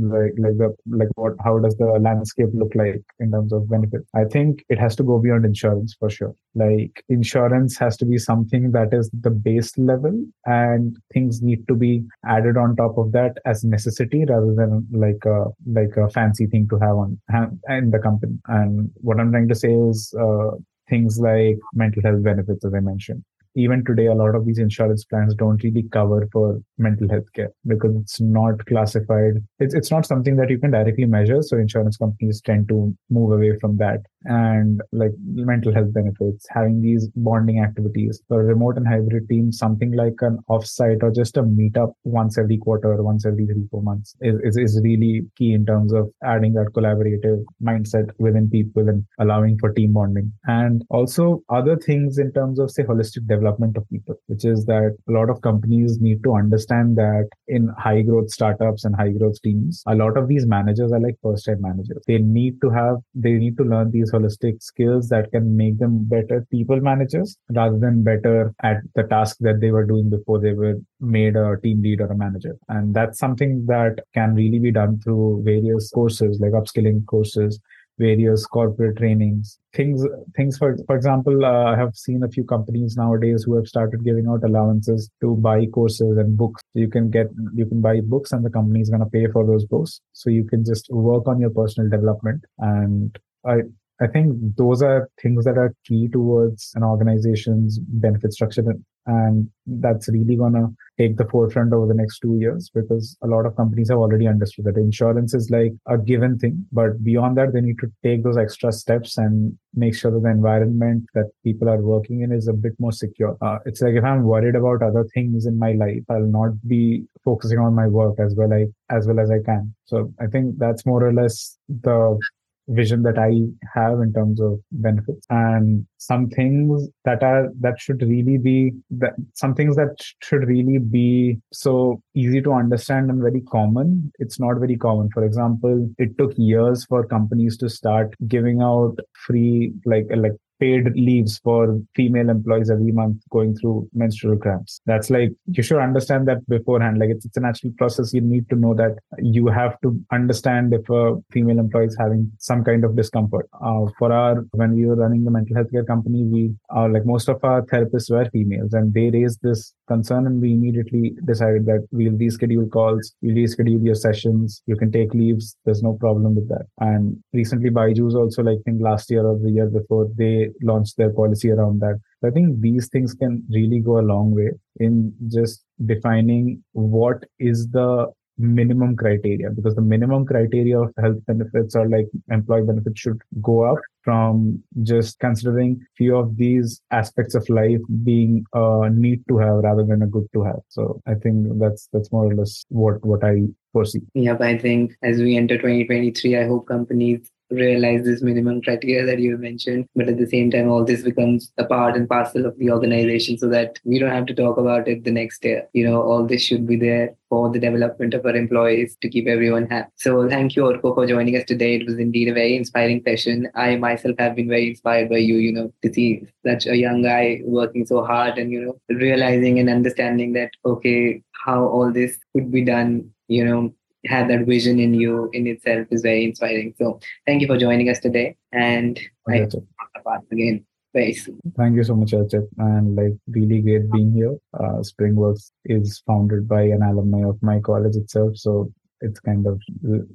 like 0.00 0.32
like 0.38 0.56
the 0.58 0.74
like 0.86 1.08
what 1.16 1.34
how 1.44 1.58
does 1.58 1.76
the 1.76 1.86
landscape 2.00 2.48
look 2.54 2.74
like 2.74 3.02
in 3.18 3.32
terms 3.32 3.52
of 3.52 3.68
benefit? 3.68 4.02
I 4.14 4.24
think 4.24 4.64
it 4.68 4.78
has 4.78 4.96
to 4.96 5.02
go 5.02 5.18
beyond 5.18 5.44
insurance 5.44 5.94
for 5.98 6.08
sure. 6.10 6.34
Like 6.54 7.04
insurance 7.08 7.78
has 7.78 7.96
to 7.98 8.04
be 8.04 8.18
something 8.18 8.72
that 8.72 8.94
is 8.94 9.10
the 9.12 9.30
base 9.30 9.76
level, 9.76 10.24
and 10.46 10.96
things 11.12 11.42
need 11.42 11.66
to 11.68 11.74
be 11.74 12.04
added 12.26 12.56
on 12.56 12.76
top 12.76 12.96
of 12.98 13.12
that 13.12 13.38
as 13.44 13.64
necessity 13.64 14.24
rather 14.24 14.54
than 14.54 14.86
like 14.92 15.24
a 15.26 15.46
like 15.70 15.96
a 15.96 16.08
fancy 16.10 16.46
thing 16.46 16.68
to 16.68 16.78
have 16.78 16.96
on 16.96 17.20
in 17.68 17.90
the 17.90 17.98
company. 17.98 18.38
And 18.46 18.90
what 18.96 19.20
I'm 19.20 19.30
trying 19.30 19.48
to 19.48 19.54
say 19.54 19.72
is. 19.72 20.14
Uh, 20.18 20.56
things 20.88 21.18
like 21.18 21.58
mental 21.74 22.00
health 22.00 22.22
benefits, 22.22 22.64
as 22.64 22.72
I 22.72 22.78
mentioned 22.78 23.24
even 23.56 23.84
today, 23.84 24.06
a 24.06 24.14
lot 24.14 24.34
of 24.34 24.44
these 24.44 24.58
insurance 24.58 25.04
plans 25.04 25.34
don't 25.34 25.62
really 25.64 25.84
cover 25.90 26.28
for 26.30 26.60
mental 26.76 27.08
health 27.08 27.32
care 27.34 27.50
because 27.66 27.96
it's 27.96 28.20
not 28.20 28.64
classified. 28.66 29.34
It's, 29.58 29.74
it's 29.74 29.90
not 29.90 30.04
something 30.04 30.36
that 30.36 30.50
you 30.50 30.58
can 30.58 30.72
directly 30.72 31.06
measure. 31.06 31.42
So 31.42 31.56
insurance 31.56 31.96
companies 31.96 32.42
tend 32.42 32.68
to 32.68 32.94
move 33.08 33.32
away 33.32 33.58
from 33.58 33.78
that. 33.78 34.00
And 34.26 34.80
like 34.92 35.12
mental 35.24 35.72
health 35.72 35.92
benefits, 35.92 36.46
having 36.50 36.82
these 36.82 37.08
bonding 37.16 37.62
activities 37.62 38.20
for 38.28 38.44
remote 38.44 38.76
and 38.76 38.86
hybrid 38.86 39.28
teams, 39.28 39.58
something 39.58 39.92
like 39.92 40.14
an 40.20 40.38
offsite 40.50 41.02
or 41.02 41.10
just 41.10 41.36
a 41.36 41.42
meetup 41.42 41.92
once 42.04 42.38
every 42.38 42.58
quarter 42.58 42.96
once 43.02 43.26
every 43.26 43.46
three, 43.46 43.66
four 43.70 43.82
months 43.82 44.16
is, 44.20 44.36
is, 44.42 44.56
is 44.56 44.80
really 44.82 45.22
key 45.36 45.52
in 45.52 45.64
terms 45.64 45.92
of 45.92 46.08
adding 46.24 46.52
that 46.54 46.72
collaborative 46.76 47.42
mindset 47.62 48.10
within 48.18 48.50
people 48.50 48.88
and 48.88 49.04
allowing 49.20 49.56
for 49.58 49.72
team 49.72 49.92
bonding. 49.92 50.32
And 50.44 50.82
also 50.90 51.42
other 51.48 51.76
things 51.76 52.18
in 52.18 52.32
terms 52.32 52.58
of 52.58 52.70
say 52.70 52.82
holistic 52.82 53.26
development 53.28 53.76
of 53.76 53.88
people, 53.90 54.16
which 54.26 54.44
is 54.44 54.64
that 54.66 54.96
a 55.08 55.12
lot 55.12 55.30
of 55.30 55.40
companies 55.42 55.98
need 56.00 56.22
to 56.24 56.34
understand 56.34 56.96
that 56.96 57.28
in 57.48 57.68
high 57.78 58.02
growth 58.02 58.30
startups 58.30 58.84
and 58.84 58.94
high 58.96 59.10
growth 59.10 59.40
teams, 59.42 59.82
a 59.86 59.94
lot 59.94 60.16
of 60.16 60.28
these 60.28 60.46
managers 60.46 60.92
are 60.92 61.00
like 61.00 61.16
first 61.22 61.46
time 61.46 61.60
managers. 61.60 62.02
They 62.06 62.18
need 62.18 62.60
to 62.62 62.70
have, 62.70 62.96
they 63.14 63.32
need 63.32 63.56
to 63.58 63.64
learn 63.64 63.90
these 63.90 64.10
holistic 64.16 64.62
skills 64.62 65.08
that 65.08 65.30
can 65.30 65.56
make 65.56 65.78
them 65.78 66.04
better 66.04 66.46
people 66.50 66.80
managers 66.80 67.36
rather 67.50 67.78
than 67.78 68.02
better 68.02 68.52
at 68.62 68.78
the 68.94 69.04
task 69.04 69.36
that 69.40 69.60
they 69.60 69.70
were 69.70 69.86
doing 69.86 70.10
before 70.10 70.40
they 70.40 70.52
were 70.52 70.74
made 71.00 71.36
a 71.36 71.56
team 71.62 71.82
lead 71.82 72.00
or 72.00 72.06
a 72.06 72.16
manager. 72.16 72.56
And 72.68 72.94
that's 72.94 73.18
something 73.18 73.66
that 73.66 74.04
can 74.14 74.34
really 74.34 74.58
be 74.58 74.72
done 74.72 75.00
through 75.00 75.42
various 75.44 75.90
courses 75.90 76.40
like 76.40 76.52
upskilling 76.52 77.06
courses 77.06 77.60
various 77.98 78.44
corporate 78.46 78.96
trainings 78.98 79.58
things 79.72 80.04
things 80.36 80.58
for 80.58 80.76
for 80.86 80.96
example 80.96 81.44
uh, 81.44 81.72
i 81.72 81.76
have 81.76 81.94
seen 81.94 82.22
a 82.22 82.28
few 82.28 82.44
companies 82.44 82.96
nowadays 82.96 83.44
who 83.44 83.54
have 83.54 83.66
started 83.66 84.04
giving 84.04 84.26
out 84.28 84.44
allowances 84.44 85.08
to 85.20 85.34
buy 85.36 85.66
courses 85.66 86.16
and 86.18 86.36
books. 86.36 86.62
You 86.74 86.88
can 86.88 87.10
get 87.10 87.28
you 87.54 87.66
can 87.66 87.80
buy 87.80 88.00
books 88.00 88.32
and 88.32 88.44
the 88.44 88.50
company 88.50 88.80
is 88.80 88.90
going 88.90 89.00
to 89.00 89.10
pay 89.10 89.26
for 89.32 89.46
those 89.46 89.64
books. 89.64 90.00
So 90.12 90.30
you 90.30 90.44
can 90.44 90.64
just 90.64 90.88
work 90.90 91.26
on 91.26 91.40
your 91.40 91.50
personal 91.50 91.90
development. 91.90 92.44
And 92.58 93.18
i 93.46 93.56
I 94.00 94.06
think 94.06 94.56
those 94.56 94.82
are 94.82 95.08
things 95.22 95.44
that 95.44 95.56
are 95.56 95.74
key 95.86 96.08
towards 96.08 96.72
an 96.74 96.82
organization's 96.82 97.78
benefit 97.78 98.32
structure. 98.32 98.62
And 99.06 99.48
that's 99.66 100.08
really 100.08 100.36
going 100.36 100.54
to 100.54 100.68
take 100.98 101.16
the 101.16 101.26
forefront 101.26 101.72
over 101.72 101.86
the 101.86 101.94
next 101.94 102.18
two 102.18 102.36
years 102.38 102.70
because 102.74 103.16
a 103.22 103.26
lot 103.28 103.46
of 103.46 103.56
companies 103.56 103.88
have 103.88 103.98
already 103.98 104.26
understood 104.26 104.64
that 104.64 104.76
insurance 104.76 105.32
is 105.32 105.48
like 105.48 105.72
a 105.86 105.96
given 105.96 106.38
thing. 106.38 106.66
But 106.72 107.02
beyond 107.04 107.36
that, 107.38 107.52
they 107.52 107.60
need 107.60 107.78
to 107.78 107.92
take 108.02 108.24
those 108.24 108.36
extra 108.36 108.72
steps 108.72 109.16
and 109.16 109.56
make 109.74 109.94
sure 109.94 110.10
that 110.10 110.22
the 110.22 110.30
environment 110.30 111.04
that 111.14 111.30
people 111.44 111.68
are 111.68 111.80
working 111.80 112.22
in 112.22 112.32
is 112.32 112.48
a 112.48 112.52
bit 112.52 112.72
more 112.80 112.92
secure. 112.92 113.36
Uh, 113.40 113.58
it's 113.64 113.80
like 113.80 113.94
if 113.94 114.04
I'm 114.04 114.24
worried 114.24 114.56
about 114.56 114.82
other 114.82 115.06
things 115.14 115.46
in 115.46 115.56
my 115.56 115.72
life, 115.72 116.02
I'll 116.10 116.26
not 116.26 116.50
be 116.66 117.04
focusing 117.24 117.58
on 117.58 117.74
my 117.74 117.86
work 117.86 118.18
as 118.18 118.34
well 118.36 118.52
I, 118.52 118.66
as 118.90 119.06
well 119.06 119.20
as 119.20 119.30
I 119.30 119.38
can. 119.44 119.72
So 119.84 120.12
I 120.20 120.26
think 120.26 120.58
that's 120.58 120.84
more 120.84 121.06
or 121.06 121.12
less 121.12 121.56
the 121.68 122.18
vision 122.68 123.02
that 123.02 123.18
I 123.18 123.30
have 123.74 124.00
in 124.00 124.12
terms 124.12 124.40
of 124.40 124.60
benefits 124.72 125.26
and 125.30 125.86
some 125.98 126.28
things 126.28 126.88
that 127.04 127.22
are 127.22 127.48
that 127.60 127.80
should 127.80 128.02
really 128.02 128.38
be 128.38 128.72
that 128.90 129.14
some 129.34 129.54
things 129.54 129.76
that 129.76 129.96
should 130.22 130.46
really 130.46 130.78
be 130.78 131.38
so 131.52 132.00
easy 132.14 132.40
to 132.42 132.52
understand 132.52 133.10
and 133.10 133.20
very 133.20 133.40
common. 133.42 134.12
It's 134.18 134.40
not 134.40 134.58
very 134.58 134.76
common. 134.76 135.08
For 135.12 135.24
example 135.24 135.88
it 135.98 136.16
took 136.18 136.32
years 136.36 136.84
for 136.84 137.06
companies 137.06 137.56
to 137.58 137.68
start 137.68 138.14
giving 138.26 138.60
out 138.60 138.96
free 139.26 139.72
like 139.84 140.06
like 140.14 140.32
paid 140.58 140.84
leaves 140.94 141.38
for 141.38 141.80
female 141.94 142.28
employees 142.28 142.70
every 142.70 142.92
month 142.92 143.22
going 143.30 143.56
through 143.56 143.88
menstrual 143.94 144.36
cramps. 144.36 144.80
That's 144.86 145.10
like, 145.10 145.30
you 145.46 145.62
should 145.62 145.78
understand 145.78 146.28
that 146.28 146.46
beforehand. 146.48 146.98
Like 146.98 147.10
it's, 147.10 147.24
it's 147.24 147.36
a 147.36 147.40
natural 147.40 147.72
process. 147.78 148.12
You 148.12 148.20
need 148.20 148.48
to 148.50 148.56
know 148.56 148.74
that 148.74 148.96
you 149.18 149.46
have 149.48 149.80
to 149.82 149.98
understand 150.12 150.74
if 150.74 150.88
a 150.90 151.16
female 151.32 151.58
employee 151.58 151.86
is 151.86 151.96
having 151.98 152.30
some 152.38 152.64
kind 152.64 152.84
of 152.84 152.96
discomfort. 152.96 153.48
Uh, 153.64 153.86
for 153.98 154.12
our, 154.12 154.44
when 154.52 154.74
we 154.74 154.86
were 154.86 154.96
running 154.96 155.24
the 155.24 155.30
mental 155.30 155.56
health 155.56 155.70
care 155.70 155.84
company, 155.84 156.24
we, 156.24 156.52
uh, 156.74 156.88
like 156.88 157.06
most 157.06 157.28
of 157.28 157.42
our 157.44 157.62
therapists 157.62 158.10
were 158.10 158.28
females 158.30 158.72
and 158.72 158.92
they 158.92 159.10
raised 159.10 159.38
this 159.42 159.74
concern 159.86 160.26
and 160.26 160.40
we 160.40 160.52
immediately 160.52 161.14
decided 161.24 161.66
that 161.66 161.86
we'll 161.92 162.12
reschedule 162.12 162.68
calls, 162.70 163.14
we'll 163.22 163.36
reschedule 163.36 163.84
your 163.84 163.94
sessions, 163.94 164.62
you 164.66 164.74
can 164.74 164.90
take 164.90 165.14
leaves. 165.14 165.56
There's 165.64 165.82
no 165.82 165.92
problem 165.94 166.34
with 166.34 166.48
that. 166.48 166.66
And 166.80 167.22
recently 167.32 167.70
Byju's 167.70 168.16
also 168.16 168.42
like 168.42 168.56
I 168.56 168.62
think 168.64 168.80
last 168.80 169.10
year 169.10 169.26
or 169.26 169.38
the 169.38 169.50
year 169.50 169.66
before, 169.66 170.08
they 170.16 170.45
launched 170.62 170.96
their 170.96 171.10
policy 171.10 171.50
around 171.50 171.80
that. 171.80 171.98
I 172.24 172.30
think 172.30 172.60
these 172.60 172.88
things 172.88 173.14
can 173.14 173.44
really 173.50 173.80
go 173.80 173.98
a 173.98 174.08
long 174.12 174.34
way 174.34 174.50
in 174.80 175.12
just 175.28 175.64
defining 175.84 176.62
what 176.72 177.24
is 177.38 177.68
the 177.68 178.10
minimum 178.38 178.96
criteria 178.96 179.50
because 179.50 179.74
the 179.74 179.82
minimum 179.82 180.26
criteria 180.26 180.78
of 180.78 180.92
health 181.00 181.16
benefits 181.26 181.74
or 181.74 181.88
like 181.88 182.06
employee 182.30 182.66
benefits 182.66 183.00
should 183.00 183.20
go 183.40 183.62
up 183.62 183.78
from 184.02 184.62
just 184.82 185.18
considering 185.20 185.80
few 185.96 186.16
of 186.16 186.36
these 186.36 186.80
aspects 186.90 187.34
of 187.34 187.48
life 187.48 187.80
being 188.04 188.44
a 188.52 188.90
need 188.90 189.22
to 189.28 189.38
have 189.38 189.56
rather 189.56 189.84
than 189.84 190.02
a 190.02 190.06
good 190.06 190.26
to 190.34 190.42
have 190.42 190.60
so 190.68 191.00
i 191.06 191.14
think 191.14 191.46
that's 191.58 191.88
that's 191.92 192.12
more 192.12 192.26
or 192.26 192.34
less 192.34 192.64
what 192.68 193.02
what 193.04 193.24
i 193.24 193.40
foresee 193.72 194.02
yeah 194.14 194.34
but 194.34 194.46
i 194.46 194.58
think 194.58 194.92
as 195.02 195.18
we 195.18 195.36
enter 195.36 195.56
2023 195.56 196.36
i 196.36 196.46
hope 196.46 196.66
companies 196.68 197.30
realize 197.50 198.04
this 198.04 198.22
minimum 198.22 198.60
criteria 198.60 199.06
that 199.06 199.20
you 199.20 199.36
mentioned 199.38 199.88
but 199.94 200.08
at 200.08 200.18
the 200.18 200.26
same 200.26 200.50
time 200.50 200.68
all 200.68 200.84
this 200.84 201.02
becomes 201.02 201.52
a 201.58 201.64
part 201.64 201.96
and 201.96 202.08
parcel 202.08 202.44
of 202.44 202.58
the 202.58 202.70
organization 202.70 203.38
so 203.38 203.48
that 203.48 203.78
we 203.84 203.98
don't 203.98 204.10
have 204.10 204.26
to 204.26 204.34
talk 204.34 204.56
about 204.58 204.88
it 204.88 205.04
the 205.04 205.10
next 205.10 205.44
year. 205.44 205.68
You 205.72 205.88
know 205.88 206.02
all 206.02 206.26
this 206.26 206.42
should 206.42 206.66
be 206.66 206.76
there 206.76 207.14
for 207.28 207.50
the 207.50 207.58
development 207.58 208.14
of 208.14 208.24
our 208.24 208.36
employees 208.36 208.96
to 209.02 209.08
keep 209.08 209.26
everyone 209.26 209.66
happy. 209.66 209.90
So 209.96 210.28
thank 210.28 210.56
you 210.56 210.62
Arko 210.62 210.94
for 210.94 211.06
joining 211.06 211.36
us 211.36 211.44
today. 211.44 211.76
It 211.76 211.86
was 211.86 211.98
indeed 211.98 212.28
a 212.28 212.34
very 212.34 212.56
inspiring 212.56 213.02
session. 213.06 213.48
I 213.54 213.76
myself 213.76 214.16
have 214.18 214.36
been 214.36 214.48
very 214.48 214.70
inspired 214.70 215.08
by 215.08 215.18
you 215.18 215.36
you 215.36 215.52
know 215.52 215.72
to 215.82 215.92
see 215.92 216.22
such 216.44 216.66
a 216.66 216.76
young 216.76 217.02
guy 217.02 217.40
working 217.44 217.86
so 217.86 218.04
hard 218.04 218.38
and 218.38 218.50
you 218.50 218.60
know 218.64 218.96
realizing 218.96 219.58
and 219.58 219.68
understanding 219.68 220.32
that 220.34 220.50
okay 220.64 221.22
how 221.44 221.64
all 221.64 221.92
this 221.92 222.18
could 222.32 222.50
be 222.50 222.64
done 222.64 223.10
you 223.28 223.44
know 223.44 223.72
have 224.04 224.28
that 224.28 224.46
vision 224.46 224.78
in 224.78 224.94
you 224.94 225.30
in 225.32 225.46
itself 225.46 225.86
is 225.90 226.02
very 226.02 226.24
inspiring. 226.24 226.74
So 226.78 227.00
thank 227.26 227.40
you 227.40 227.46
for 227.46 227.56
joining 227.56 227.88
us 227.88 227.98
today. 228.00 228.36
And 228.52 229.00
I 229.28 229.38
hope 229.38 230.24
again 230.30 230.64
very 230.94 231.12
soon. 231.12 231.40
Thank 231.56 231.76
you 231.76 231.84
so 231.84 231.94
much, 231.94 232.12
Archit. 232.12 232.46
And 232.58 232.94
like 232.94 233.12
really 233.28 233.60
great 233.60 233.90
being 233.90 234.12
here. 234.12 234.36
Uh, 234.54 234.80
Springworks 234.80 235.50
is 235.64 236.02
founded 236.06 236.48
by 236.48 236.62
an 236.62 236.82
alumni 236.82 237.28
of 237.28 237.42
my 237.42 237.60
college 237.60 237.96
itself. 237.96 238.36
So 238.36 238.72
it's 239.02 239.20
kind 239.20 239.46
of 239.46 239.60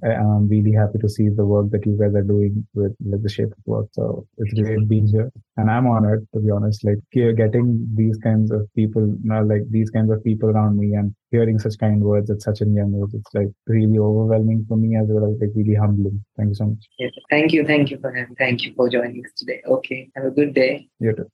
I'm 0.03 0.47
really 0.47 0.71
happy 0.71 0.97
to 0.99 1.09
see 1.09 1.29
the 1.29 1.45
work 1.45 1.69
that 1.71 1.85
you 1.85 1.97
guys 1.99 2.15
are 2.15 2.23
doing 2.23 2.65
with 2.73 2.95
like 3.05 3.21
the 3.21 3.29
shape 3.29 3.51
of 3.51 3.57
work. 3.65 3.87
So 3.91 4.25
it's 4.37 4.53
great 4.53 4.87
being 4.87 5.07
here, 5.07 5.31
and 5.57 5.69
I'm 5.69 5.85
honored 5.87 6.27
to 6.33 6.39
be 6.39 6.49
honest. 6.49 6.83
Like 6.83 6.97
getting 7.13 7.87
these 7.93 8.17
kinds 8.17 8.51
of 8.51 8.67
people, 8.75 9.03
you 9.03 9.29
know, 9.29 9.43
like 9.43 9.69
these 9.69 9.91
kinds 9.91 10.11
of 10.11 10.23
people 10.23 10.49
around 10.49 10.79
me, 10.79 10.93
and 10.93 11.13
hearing 11.31 11.57
such 11.59 11.77
kind 11.79 12.01
words 12.01 12.29
at 12.29 12.41
such 12.41 12.61
a 12.61 12.65
young 12.65 12.93
age, 13.01 13.13
it's 13.13 13.33
like 13.33 13.47
really 13.67 13.97
overwhelming 13.97 14.65
for 14.67 14.77
me 14.77 14.95
as 14.97 15.07
well 15.07 15.31
as 15.31 15.39
like 15.39 15.51
really 15.55 15.75
humbling. 15.75 16.23
Thank 16.37 16.49
you 16.49 16.55
so 16.55 16.65
much. 16.65 16.85
Yes, 16.99 17.11
thank 17.29 17.53
you, 17.53 17.65
thank 17.65 17.89
you 17.89 17.97
for 17.99 18.11
having, 18.13 18.35
thank 18.35 18.63
you 18.63 18.73
for 18.75 18.89
joining 18.89 19.25
us 19.25 19.31
today. 19.35 19.61
Okay, 19.65 20.09
have 20.15 20.25
a 20.25 20.31
good 20.31 20.53
day. 20.53 20.89
You 20.99 21.13
too. 21.15 21.29